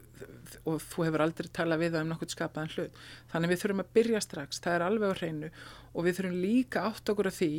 [0.68, 3.00] og þú hefur aldrei talað við það um nokkur skapaðan hlut.
[3.32, 5.50] Þannig við þurfum að byrja strax, það er alveg á hreinu
[5.92, 7.52] og við þurfum líka átt okkur af því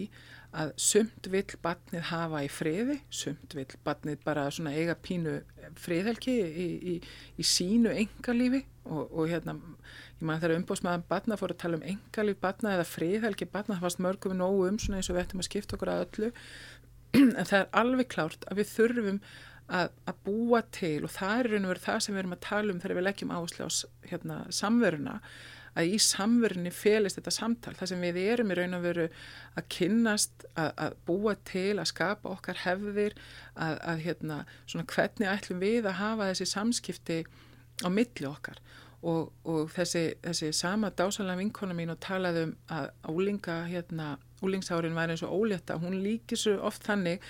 [0.54, 5.40] að sumt vill barnið hafa í friði, sumt vill barnið bara eiga pínu
[5.82, 6.96] friðhelgi í, í,
[7.40, 9.56] í sínu engalífi og, og hérna,
[10.20, 13.88] ég maður þegar umbóðsmaðan barna fór að tala um engalíf barna eða friðhelgi barna, það
[13.88, 16.32] varst mörgum nógu um svona eins og við ættum að skipta okkur að öllu.
[17.24, 19.20] En það er alveg klárt að við þurfum
[19.74, 22.46] að, að búa til og það er raun og verið það sem við erum að
[22.46, 23.72] tala um þegar við leggjum áherslu á
[24.10, 25.20] hérna, samveruna
[25.80, 27.74] að í samverðinni félist þetta samtal.
[27.78, 29.08] Þar sem við erum í raun og veru
[29.58, 33.18] að kynnast, að, að búa til að skapa okkar hefðir
[33.54, 37.20] að, að hérna, svona hvernig ætlum við að hafa þessi samskipti
[37.84, 38.62] á milli okkar.
[39.04, 44.14] Og, og þessi, þessi sama dásalega vinkona mín og talaði um að úlinga hérna,
[44.44, 47.24] úlingsárin var eins og ólétta, hún líkir svo oft þannig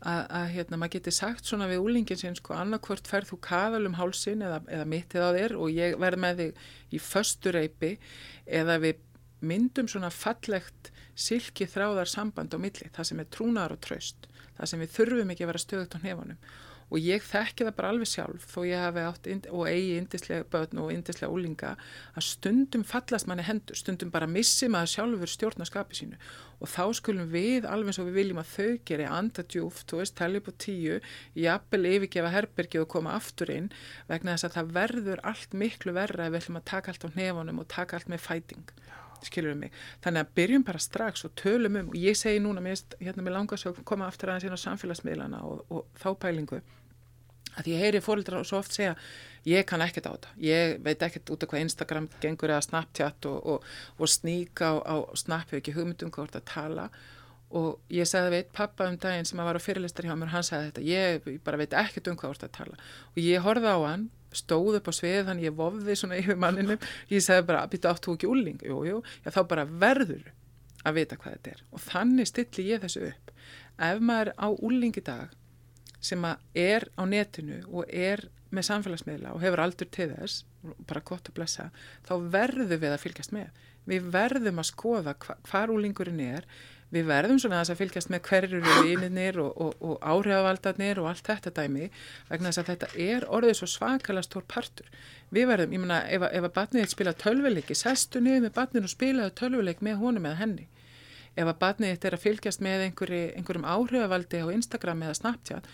[0.00, 3.84] að, að hérna, maður geti sagt svona við úlingin sinn sko annarkvört ferð þú kaðal
[3.88, 6.64] um hálsin eða, eða mittið á þér og ég verð með þig
[6.96, 7.92] í föstureipi
[8.60, 9.04] eða við
[9.40, 10.90] myndum svona fallegt
[11.20, 15.32] silki þráðar samband á milli, það sem er trúnar og traust, það sem við þurfum
[15.34, 16.42] ekki að vera stöðut á hnefunum
[16.90, 20.80] og ég þekki það bara alveg sjálf þó ég hafi átt og eigi indislega börn
[20.82, 21.74] og indislega úlinga
[22.18, 26.18] að stundum fallast manni hendur, stundum bara missi maður sjálfur stjórnaskapi sínu.
[26.60, 30.44] Og þá skulum við alveg svo við viljum að þau geri andadjúft, þú veist, tellið
[30.44, 30.98] på tíu
[31.38, 33.70] jafnvel yfirgefa herbergi og koma aftur inn
[34.10, 37.10] vegna þess að það verður allt miklu verra ef við ætlum að taka allt á
[37.14, 38.66] nefunum og taka allt með fæting.
[39.20, 42.62] Skilur við mig, þannig að byrjum bara strax og tölum um, og ég segi núna
[42.64, 46.62] mér, hérna langar svo að koma aftur aðeins inn á samfélagsmiðlana og, og þá pælingu
[47.58, 48.94] að ég heyri fólkdra og svo oft segja
[49.48, 53.28] ég kann ekkert á þetta, ég veit ekkert út af hvað Instagram gengur eða Snapchat
[53.30, 56.90] og, og, og sníka á, á Snap ekki hugmyndum hvort að tala.
[57.50, 60.68] Og ég segði veit pappa um daginn sem var á fyrirlistar hjá mér, hann segði
[60.68, 62.76] þetta ég bara veit ekkert um hvað hvort að tala.
[63.10, 66.86] Og ég horfði á hann, stóð upp á svið þannig ég vofði svona yfir manninum.
[67.10, 70.30] Ég segði bara, býttu áttu ekki úling jújú, já þá bara verður
[70.86, 71.66] að vita hvað þetta er.
[71.74, 73.34] Og þannig stilli ég þessu upp.
[73.80, 75.34] Ef maður á úling í dag
[76.00, 76.26] sem
[76.56, 80.44] er á netinu og er með samfélagsmiðla og hefur aldur til þess,
[80.88, 81.70] bara gott að blessa,
[82.08, 83.48] þá verðum við að fylgjast með.
[83.88, 86.46] Við verðum að skoða hva, hvar úlingurinn er,
[86.90, 91.30] við verðum svona að fylgjast með hverjur eru vininir og, og, og áhrifavaldarnir og allt
[91.30, 91.86] þetta dæmi
[92.28, 94.90] vegna þess að þetta er orðið svo svakalega stór partur.
[95.30, 99.36] Við verðum, ég menna, ef, að batnið spila tölvuleiki, sestu niður með batninu og spilaðu
[99.38, 100.66] tölvuleik með honum eða henni.
[101.38, 105.68] Ef að batnið er að fylgjast með einhverju, einhverjum áhrifavaldi á Instagram eða Snapchat,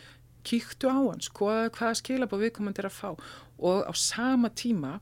[0.46, 3.10] kíktu á hans, skoða hvaða skilabóð viðkomandi er að fá
[3.56, 4.98] og á sama tíma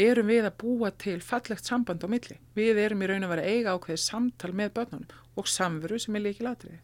[0.00, 2.36] erum við að búa til fallegt samband á milli.
[2.54, 6.24] Við erum í raun að vera eiga ákveðið samtal með börnunum og samveru sem er
[6.26, 6.78] líkið latriði.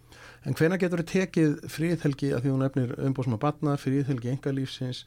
[0.46, 5.04] En hvena getur þið tekið fríðhelgi að því hún efnir umbúsma batna, fríðhelgi engalífsins,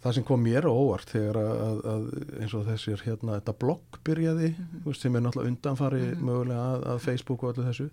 [0.00, 2.06] það sem kom mér óvart þegar að, að
[2.40, 4.96] eins og þessir hérna þetta blogg byrjaði, mm -hmm.
[4.96, 6.24] sem er náttúrulega undanfari mm -hmm.
[6.24, 7.90] mögulega að, að Facebook og allir þessu,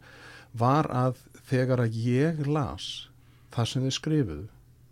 [0.53, 3.09] var að þegar að ég las
[3.51, 4.47] það sem þið skrifuðu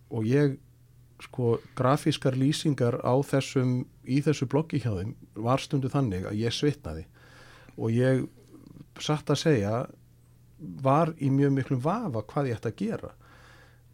[0.09, 0.57] og ég
[1.23, 6.51] sko grafískar lýsingar á þessum, í þessu bloggi hjá þeim var stundu þannig að ég
[6.51, 7.05] svitnaði
[7.77, 8.25] og ég
[8.99, 9.85] satt að segja
[10.59, 13.11] var í mjög miklum vafa hvað ég ætti að gera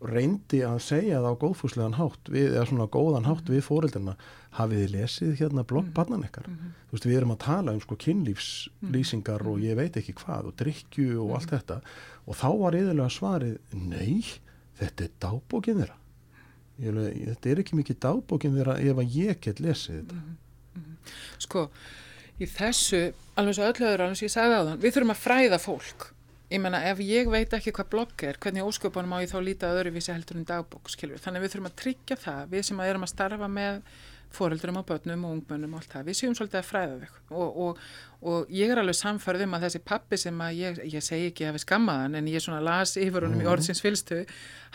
[0.02, 4.16] reyndi að segja það á góðfúslegan hátt við, eða svona góðan hátt við fórildina
[4.58, 6.48] hafið þið lesið hérna bloggbannan ykkar?
[6.50, 6.76] Mm -hmm.
[6.90, 9.48] þú veist við erum að tala um sko kynlífslýsingar mm.
[9.48, 9.52] -hmm.
[9.52, 11.32] og ég veit ekki hvað og drikju og mm.
[11.32, 11.36] -hmm.
[11.36, 11.82] allt þetta.
[12.26, 14.26] Og þá var yfirlega svarið nei,
[14.80, 15.98] þetta er dábókinn þeirra.
[16.80, 16.94] Ég,
[17.28, 20.16] þetta er ekki mikið dábókinn þeirra ef að ég get lesið þetta.
[21.38, 21.70] Sko
[22.42, 25.24] í þessu, alveg svo öllu öðru alveg sem ég sagði á þann, við þurfum að
[25.26, 26.14] fræða fólk
[26.52, 29.72] ég menna ef ég veit ekki hvað blogg er hvernig ósköpunum á ég þá líta
[29.72, 33.08] öðruvísi heldur en dagbók, skilur, þannig við þurfum að tryggja það, við sem að erum
[33.08, 33.80] að starfa með
[34.32, 37.58] fóreldurum á börnum og ungmönnum og allt það, við séum svolítið að fræða þau og,
[37.66, 37.82] og,
[38.32, 41.48] og ég er alveg samfarið um að þessi pappi sem að ég, ég segi ekki
[41.50, 43.44] að við skammaðan en ég svona las yfir honum mm -hmm.
[43.44, 43.52] í mhm.
[43.52, 44.22] orðsins fylstu,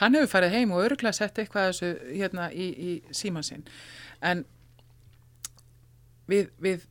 [0.03, 3.65] hann hefur farið heim og öruglega sett eitthvað þessu hérna í, í símansinn
[4.21, 4.45] en
[6.29, 6.85] við, við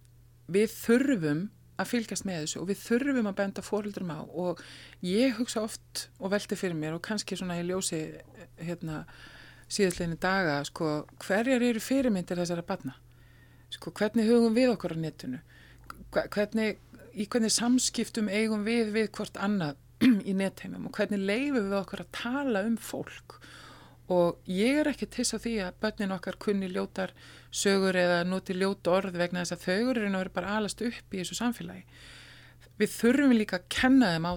[0.51, 1.45] við þurfum
[1.75, 4.61] að fylgjast með þessu og við þurfum að benda fóröldurum á og
[5.05, 8.01] ég hugsa oft og velti fyrir mér og kannski svona ég ljósi
[8.61, 9.03] hérna
[9.67, 12.95] síðastleginni daga sko hverjar eru fyrirmyndir þessara batna
[13.73, 15.41] sko hvernig hugum við okkur á netinu?
[16.15, 16.77] Hvernig,
[17.11, 19.81] í hvernig samskiptum eigum við við hvort annað
[20.29, 23.39] í netheimum og hvernig leifum við okkur að tala um fólk
[24.11, 27.13] og ég er ekki þess að því að börnin okkar kunni ljótar
[27.49, 31.15] sögur eða noti ljóta orð vegna þess að þau eru að vera bara alast upp
[31.15, 31.85] í þessu samfélagi.
[32.77, 34.33] Við þurfum líka að kenna þeim á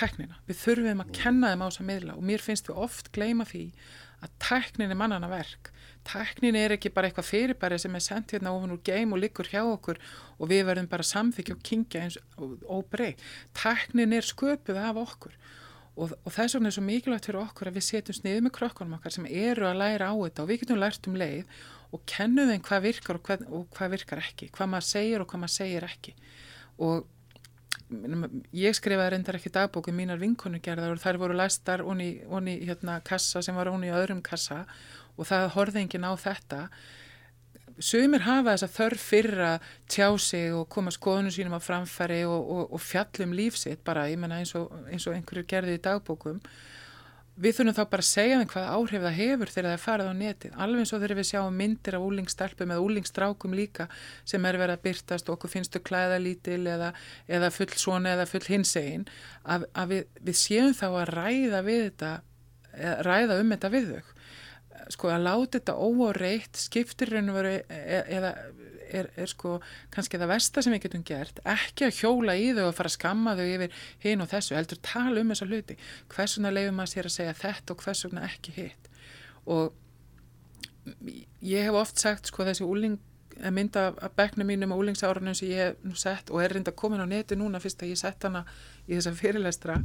[0.00, 3.44] teknina, við þurfum að kenna þeim á þessa miðla og mér finnst við oft gleima
[3.44, 3.64] því
[4.20, 5.70] að teknin er mannana verk.
[6.06, 9.48] Teknin er ekki bara eitthvað fyrirbæri sem er sendt hérna ofan úr geim og liggur
[9.48, 10.00] hjá okkur
[10.38, 13.16] og við verðum bara samþykja og kingja eins og brey.
[13.56, 15.36] Teknin er sköpuð af okkur
[16.00, 18.96] og, og þess vegna er svo mikilvægt fyrir okkur að við setjum sniðið með krökkunum
[18.96, 22.50] okkar sem eru að læra á þetta og við getum lært um leið og kennum
[22.50, 25.56] þeim hvað virkar og hvað, og hvað virkar ekki, hvað maður segir og hvað maður
[25.56, 26.14] segir ekki.
[26.80, 27.08] Og
[28.54, 33.42] ég skrifaði reyndar ekki dagbóku mínar vinkonugerðar og þær voru læstar onni, onni hérna kassa
[33.42, 34.62] sem var onni í öðrum kassa
[35.16, 36.60] og það horði engin á þetta
[37.78, 42.24] Sumir hafa þess að þörf fyrir að tjá sig og koma skoðunum sínum á framfæri
[42.28, 45.82] og, og, og fjallum lífsitt bara, ég menna eins og, eins og einhverju gerði í
[45.84, 46.42] dagbókum.
[47.40, 50.08] Við þurfum þá bara að segja þeim hvað áhrif það hefur þegar það er farið
[50.10, 50.56] á netið.
[50.60, 53.86] Alveg eins og þegar við sjáum myndir af úlingstelpum eða úlingstrákum líka
[54.28, 56.90] sem er verið að byrtast og okkur finnst þau klæða lítil eða,
[57.30, 59.06] eða full svona eða full hinsegin
[59.44, 62.12] að, að við, við séum þá að ræða, þetta,
[63.08, 64.19] ræða um þetta við þau
[64.90, 68.34] sko að láta þetta óáreitt skiptir raun og veru e, eða
[68.94, 69.58] er, er sko
[69.94, 72.96] kannski það versta sem við getum gert, ekki að hjóla í þau og fara að
[72.96, 75.76] skamma þau yfir hinn og þessu, heldur tala um þessa hluti.
[76.14, 78.90] Hvers vegna leifum maður sér að segja þetta og hvers vegna ekki hitt?
[79.50, 79.70] Og
[81.44, 82.98] ég hef oft sagt sko þessi úling
[83.54, 87.00] mynda að bekna mínum og úlingsárunum sem ég hef nú sett og er reynda komin
[87.00, 88.42] á neti núna fyrst að ég sett hana
[88.84, 89.78] í þessa fyrirlestra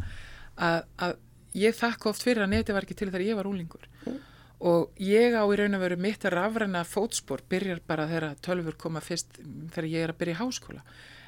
[0.60, 1.14] að, að
[1.56, 4.18] ég þakka oft fyrir að neti var ekki til þegar ég var úlingur mm
[4.66, 8.78] og ég á í raun og veru mitt að rafræna fótspor byrjar bara þegar tölfur
[8.82, 10.82] koma fyrst þegar ég er að byrja í háskóla.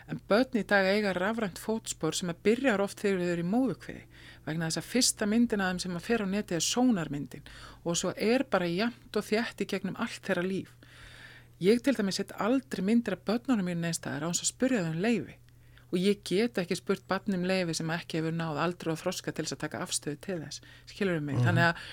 [0.07, 3.51] En börn í dag eiga rafrænt fótspor sem að byrjar oft þegar þau eru í
[3.51, 4.03] móðukviði
[4.47, 7.49] vegna þess að fyrsta myndin að þeim sem að fer á neti er sónarmyndin.
[7.83, 10.71] Og svo er bara jæmt og þjætti gegnum allt þeirra líf.
[11.61, 14.85] Ég til dæmis sett aldrei myndir af börnunum mín neins staðar á hans að spurja
[14.85, 15.35] þau um leifi
[15.87, 19.45] og ég get ekki spurt barnum leifi sem ekki hefur náð aldrei og þroska til
[19.45, 20.63] þess að taka afstöðu til þess.
[20.89, 21.45] Skilur um mig, mm.
[21.47, 21.85] þannig að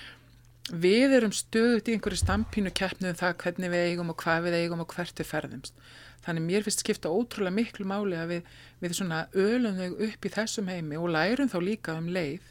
[0.73, 4.57] við erum stöðut í einhverju stampínu keppnið um það hvernig við eigum og hvað við
[4.61, 5.77] eigum og hvert við ferðumst.
[6.25, 8.47] Þannig mér finnst skipta ótrúlega miklu máli að við,
[8.81, 12.47] við svona ölum þau upp í þessum heimi og lærum þá líka um leið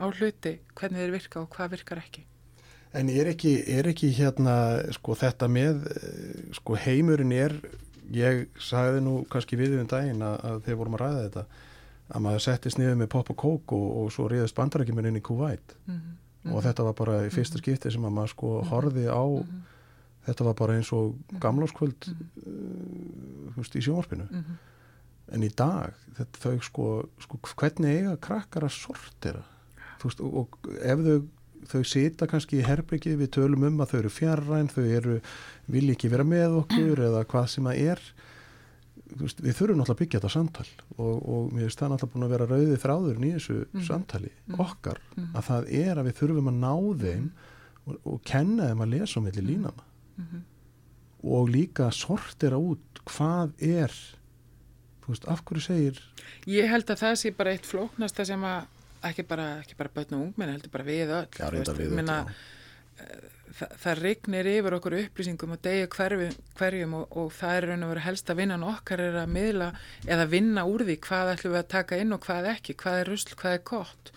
[0.00, 2.24] á hluti hvernig þeir virka og hvað virkar ekki.
[2.96, 4.54] En er ekki, er ekki hérna
[4.96, 7.52] sko þetta með eh, sko heimurinn er,
[8.14, 11.44] ég sagði nú kannski við um daginn að, að þegar vorum að ræða þetta
[12.08, 15.24] að maður settist niður með pop og kók og, og svo ríðast bandarækjuminn inn í
[15.24, 16.16] Kuwait mm -hmm.
[16.46, 19.24] Og þetta var bara í fyrsta skipti sem að maður sko horfi á
[20.28, 24.28] þetta var bara eins og gamláskvöld uh, veist, í sjónvarpinu.
[25.34, 26.86] En í dag þetta, þau sko,
[27.20, 29.44] sko hvernig eiga krakkar að sortira
[30.02, 31.18] veist, og, og ef þau
[31.68, 35.16] þau sita kannski í herbyggið, við tölum um að þau eru fjarræn, þau eru
[35.70, 38.02] vilji ekki vera með okkur eða hvað sem að er
[39.22, 40.66] veist, við þurfum náttúrulega að byggja þetta samtal
[40.96, 43.84] og, og mér finnst það náttúrulega búin að vera rauðið þráður í þessu mm.
[43.88, 44.58] samtali mm.
[44.64, 45.28] okkar mm.
[45.32, 47.28] að það er að við þurfum að ná þeim
[47.84, 49.88] og, og kenna þeim að lesa um milli línana
[50.18, 50.42] -hmm.
[51.34, 53.94] og líka sortira út hvað er
[55.04, 56.02] þú veist, af hverju segir
[56.46, 58.66] Ég held að það sé bara eitt flóknasta sem að
[59.08, 62.22] ekki bara, ekki bara börn og ungmenn heldur bara við öll Já, veist, við minna,
[62.26, 62.46] það,
[63.58, 68.06] það regnir yfir okkur upplýsingum og degja hverjum, og, og það er raun og verið
[68.06, 69.68] helst að vinna okkar er að miðla
[70.06, 73.12] eða vinna úr því hvað ætlum við að taka inn og hvað ekki hvað er
[73.12, 74.12] rusl, hvað er gott.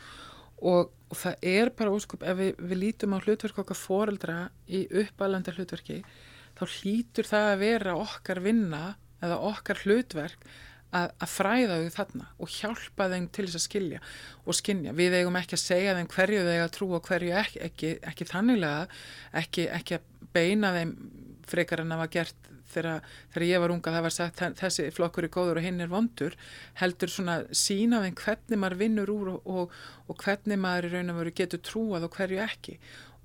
[0.61, 4.35] Og, og það er bara óskup ef við, við lítum á hlutverk okkar foreldra
[4.69, 6.01] í uppalanda hlutverki
[6.59, 8.83] þá hlýtur það að vera okkar vinna
[9.21, 10.45] eða okkar hlutverk
[10.97, 14.03] að, að fræða þau þarna og hjálpa þeim til þess að skilja
[14.45, 14.95] og skinja.
[14.97, 18.29] Við eigum ekki að segja þeim hverju þeir að trúa og hverju ekki, ekki, ekki
[18.31, 19.01] þanniglega,
[19.43, 20.95] ekki, ekki að beina þeim
[21.51, 25.27] frekar en að var gert þegar, þegar ég var unga það var sagt þessi flokkur
[25.27, 26.37] er góður og hinn er vondur
[26.79, 29.77] heldur svona sína þeim hvernig maður vinnur úr og, og,
[30.07, 32.77] og hvernig maður í raun og veru getur trúað og hverju ekki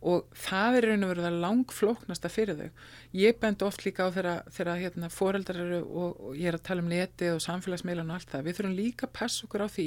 [0.05, 2.83] og það er raun og veru það langflóknasta fyrir þau.
[3.17, 6.85] Ég bend oft líka á þegar hérna, foreldrar eru og, og ég er að tala
[6.85, 8.45] um netið og samfélagsmeilan og allt það.
[8.47, 9.87] Við þurfum líka að passa okkur á því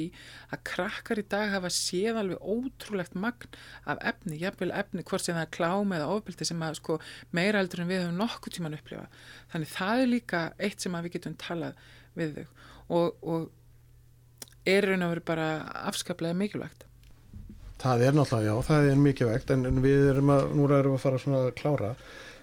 [0.50, 3.56] að krakkar í dag hafa séð alveg ótrúlegt magn
[3.86, 6.98] af efni, jafnvel efni hvort sem það er klám eða ofbeldi sem að sko,
[7.30, 9.24] meira eldur en við höfum nokkuð tíman upplifað.
[9.54, 11.88] Þannig það er líka eitt sem við getum talað
[12.18, 12.46] við þau
[12.90, 15.50] og, og er raun og veru bara
[15.86, 16.89] afskaplega mikilvægt.
[17.80, 20.96] Það er náttúrulega, já, það er mikið vegt en, en við erum að, nú erum
[20.96, 21.94] að fara svona að klára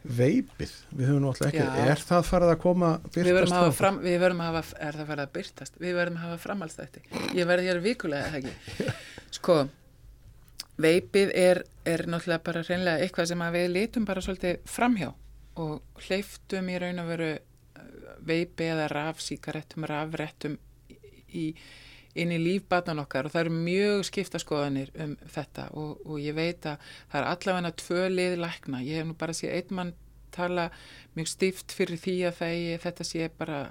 [0.07, 1.89] veipið, við höfum náttúrulega ekki já.
[1.91, 3.17] er það farið að koma byrtast?
[3.17, 5.79] Við verðum að hafa, fram, við verðum að hafa, er það farið að byrtast?
[5.81, 7.03] Við verðum að hafa framhalstætti
[7.37, 8.89] ég verði hér vikulega, ekki
[9.37, 9.57] sko,
[10.87, 15.11] veipið er, er náttúrulega bara reynlega eitthvað sem við lítum bara svolítið framhjá
[15.57, 17.89] og hleyftum í raun að veru uh,
[18.29, 20.57] veipi eða rafsíkarettum, rafrettum
[21.35, 21.49] í
[22.21, 26.65] inn í lífbatnan okkar og það eru mjög skiptaskoðanir um þetta og, og ég veit
[26.69, 29.95] að það er allavega tvö liði lækna, ég hef nú bara séð einn mann
[30.35, 30.69] tala
[31.17, 33.61] mjög stíft fyrir því að það, þetta sé bara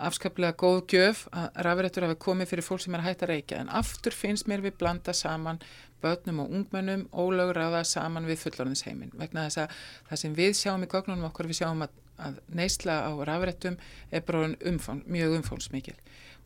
[0.00, 3.60] afskaplega góð gjöf að rafrættur hafi komið fyrir fólk sem er hægt að reykja.
[3.60, 5.60] En aftur finnst mér við blanda saman
[6.00, 9.74] börnum og ungmennum ólögur á það saman við fullorðinsheimin vegna þess að
[10.08, 13.76] það sem við sjáum í gognunum okkur við sjáum að, að neysla á rafrættum
[14.08, 15.98] er bara umfang, mjög umfónsmikil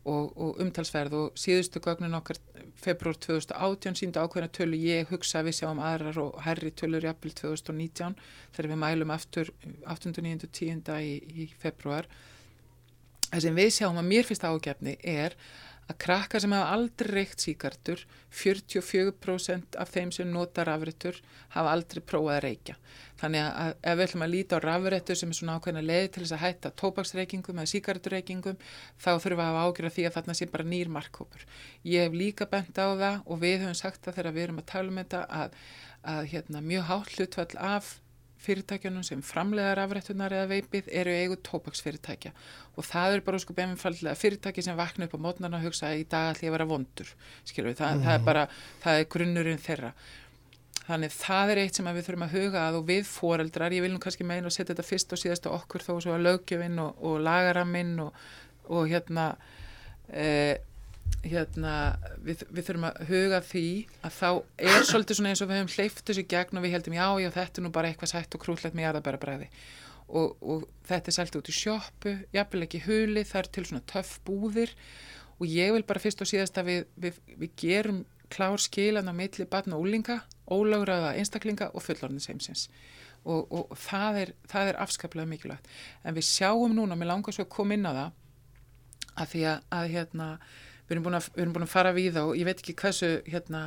[0.05, 2.39] og, og umtalsverð og síðustu gögnin okkar
[2.81, 7.33] februar 2018 síndu ákveðna tölu ég hugsa við sjáum aðrar og herri tölur í april
[7.33, 8.17] 2019
[8.55, 9.53] þegar við mælum aftur
[9.89, 10.13] 8.
[10.21, 10.49] 9.
[10.51, 10.83] 10.
[11.01, 12.09] í, í februar
[13.31, 15.39] það sem við sjáum að mér finnst ágefni er
[15.85, 18.05] að krakkar sem hafa aldrei reykt síkartur
[18.35, 21.19] 44% af þeim sem notar rafrættur
[21.55, 22.77] hafa aldrei prófað að reykja.
[23.21, 26.23] Þannig að ef við ætlum að líta á rafrættur sem er svona ákveðna leið til
[26.25, 28.61] þess að hætta tópaksreykingum eða síkarturreykingum
[28.99, 31.47] þá þurfum við að hafa ágjörða því að þarna sé bara nýr markkópur
[31.89, 34.71] ég hef líka bent á það og við höfum sagt það þegar við erum að
[34.73, 35.61] tala um þetta að,
[36.15, 37.93] að hérna, mjög hátt hlutvall af
[38.45, 42.33] fyrirtækjunum sem framlegar afrættunar eða veipið eru eigu tópaksfyrirtækja
[42.75, 46.03] og það er bara sko befinfallega fyrirtæki sem vakna upp á mótnan og hugsa að
[46.03, 47.81] í dag ætlum ég að vera vondur það, mm.
[47.81, 48.29] það er mhm.
[48.29, 48.45] bara,
[48.85, 49.95] það er grunnurinn þeirra
[50.85, 53.93] þannig það er eitt sem við þurfum að huga að og við foreldrar, ég vil
[53.95, 56.77] nú kannski meina að setja þetta fyrst og síðast á okkur þó svo að lögjöfinn
[56.83, 58.23] og, og lagaraminn og,
[58.69, 59.33] og hérna
[60.13, 60.61] eða
[61.25, 61.75] hérna,
[62.25, 63.69] við, við þurfum að huga því
[64.05, 64.29] að þá
[64.71, 67.31] er svolítið svona eins og við höfum hleyft þessu gegn og við heldum já, já,
[67.39, 69.51] þetta er nú bara eitthvað sætt og krúllett með jarðabæra bræði
[70.09, 73.87] og, og þetta er sælt út í sjópu, jafnvel ekki huli, það er til svona
[73.91, 74.75] töff búðir.
[75.41, 78.03] Og ég vil bara fyrst og síðast að við, við, við gerum
[78.33, 80.21] klár skilan á milli batna og úlinga,
[80.51, 82.69] ólögraða einstaklinga og fullorðinsheimsins
[83.25, 85.69] og, og, og það, er, það er afskaplega mikilvægt.
[86.05, 88.11] En við sjáum núna, mér langar svo að koma inn á það
[89.15, 90.29] að því að, að hérna
[90.85, 93.63] við erum búin að, erum búin að fara við og ég veit ekki hversu, hérna,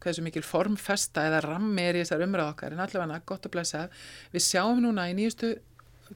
[0.00, 3.86] hversu mikil formfesta eða rammi er í þessar umræð okkar en allavega gott að blæsa
[4.34, 5.56] við sjáum núna í nýjustu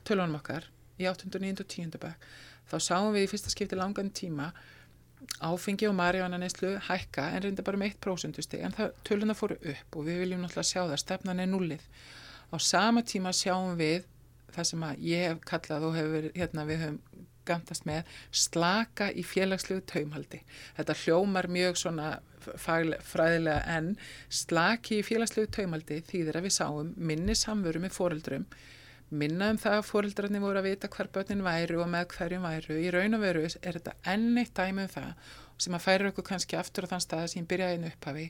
[0.07, 1.31] tölunum okkar í 8.
[1.31, 1.65] og 9.
[1.65, 1.99] og 10.
[2.01, 2.31] bekk
[2.71, 4.53] þá sáum við í fyrsta skipti langan tíma
[5.45, 9.57] áfengi og marjána neyslu hækka en reynda bara um 1% stig en það töluna fóru
[9.57, 11.85] upp og við viljum náttúrulega sjá það, stefnan er nullið.
[12.53, 14.05] Á sama tíma sjáum við
[14.55, 17.01] það sem að ég hef kallað og hefur, hérna, við höfum
[17.49, 18.13] gandast með
[18.45, 20.43] slaka í félagslegu taumhaldi.
[20.79, 22.13] Þetta hljómar mjög svona
[22.45, 23.95] fræðilega en
[24.29, 28.49] slaki í félagslegu taumhaldi þýðir að við sáum minni samveru með foreldrum
[29.15, 32.79] minna um það að fóreldrarnir voru að vita hver börnin væru og með hverjum væru.
[32.81, 35.11] Í raun og veru er þetta enn eitt dæmi um það
[35.65, 38.27] sem að færa okkur kannski aftur á þann stað sem byrjaði inn upphafi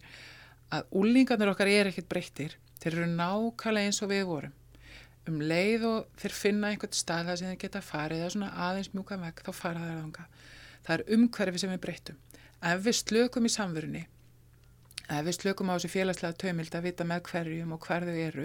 [0.74, 2.58] að úlingarnir okkar er ekkert breyttir.
[2.82, 4.54] Þeir eru nákvæmlega eins og við vorum.
[5.30, 8.90] Um leið og þeir finna einhvert stað það sem þeir geta farið eða svona aðeins
[8.92, 10.26] mjúka vekk þá fara þeir aðanga.
[10.84, 12.18] Það er umhverfi sem við breytum.
[12.64, 14.02] Ef við slökum í samverunni,
[15.08, 18.44] ef við slökum á þessu félagslega tömild að vita með hverjum og hver þau eru,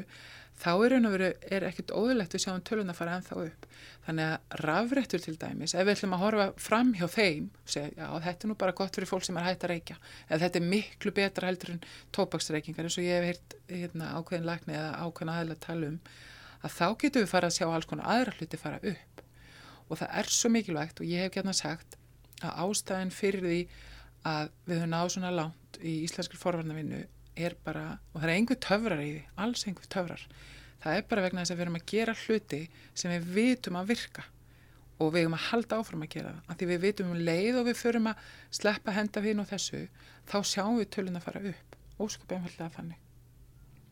[0.59, 3.67] þá er raun og veru er ekkert óðurlegt við sjáum tölun að fara ennþá upp.
[4.07, 7.91] Þannig að rafrættur til dæmis, ef við ætlum að horfa fram hjá þeim og segja,
[7.95, 10.59] já þetta er nú bara gott fyrir fólk sem er hægt að reykja, eða þetta
[10.59, 14.91] er miklu betra heldur en tópaksreikingar eins og ég hef heirt hérna, ákveðin lækni eða
[15.05, 16.01] ákveðin aðeins að tala um,
[16.63, 19.23] að þá getum við fara að sjá alls konar aðra hluti fara upp.
[19.89, 21.97] Og það er svo mikilvægt og ég hef gætna sagt
[22.39, 23.59] að ástæðin fyrir því
[24.29, 27.03] að við höfum náðu svona langt í íslenskri forvarnavinnu
[27.39, 30.25] er bara, og það er einhver töfrar í því, alls einhver töfrar.
[30.83, 32.61] Það er bara vegna þess að við erum að gera hluti
[32.93, 34.25] sem við vitum að virka
[34.99, 36.47] og við erum að halda áfram að gera það.
[36.51, 38.23] Af því við vitum um leið og við förum að
[38.59, 39.85] sleppa henda við nú þessu,
[40.27, 41.77] þá sjáum við tölun að fara upp.
[41.99, 43.08] Ósköp einfallega þannig.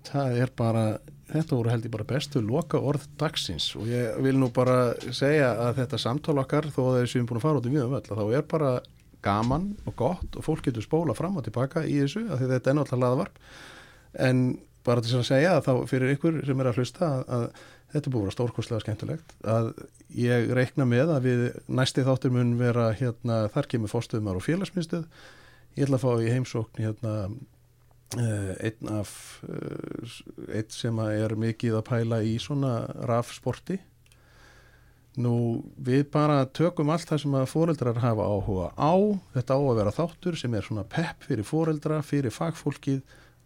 [0.08, 0.84] Það er bara,
[1.32, 5.54] þetta voru held ég bara bestu loka orð dagsins og ég vil nú bara segja
[5.68, 8.12] að þetta samtal okkar, þó að þessu erum búin að fara út í mjög völd,
[8.12, 8.72] þá er bara
[9.26, 12.78] gaman og gott og fólk getur spóla fram og tilbaka í þessu að þetta er
[12.78, 13.42] náttúrulega laðvarp
[14.28, 14.44] en
[14.88, 17.48] bara til að segja að þá fyrir ykkur sem er að hlusta að, að
[17.94, 19.74] þetta búið að vera stórkostlega skemmtilegt að
[20.16, 21.44] ég reikna með að við
[21.80, 25.06] næsti þáttur mun vera hérna þar kemur fórstuðumar og félagsmyndstöð
[25.78, 27.14] ég ætla að fá í heimsókn hérna
[28.16, 29.12] einn af
[29.44, 30.16] uh,
[30.48, 32.80] einn sem er mikið að pæla í svona
[33.10, 33.80] rafsporti.
[35.18, 35.34] Nú
[35.82, 38.94] við bara tökum allt það sem að fóreldrar hafa áhuga á,
[39.34, 43.02] þetta á að vera þáttur sem er svona pepp fyrir fóreldra, fyrir fagfólkið,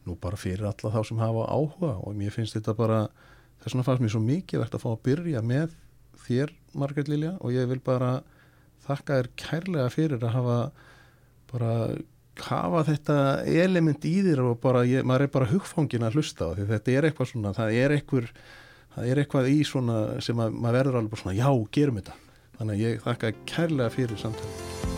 [0.06, 1.96] nú bara fyrir alla þá sem hafa áhuga.
[2.04, 3.02] Og mér finnst þetta bara,
[3.64, 5.78] þess vegna fannst mér svo mikið verðt að fá að byrja með
[6.28, 6.54] þér
[6.84, 7.34] Margret Lilja.
[7.40, 8.18] Og ég vil bara
[8.84, 10.60] þakka þér kærlega fyrir að hafa
[11.52, 11.74] bara
[12.40, 16.56] hafa þetta element í þér og bara, ég, maður er bara hugfangin að hlusta á
[16.56, 16.68] því.
[16.72, 18.32] Þetta er eitthvað svona, það er eitthvað
[18.96, 22.18] það er eitthvað í svona sem að maður verður alveg svona já, gerum þetta.
[22.60, 24.91] Þannig að ég þakka kærlega fyrir samtalen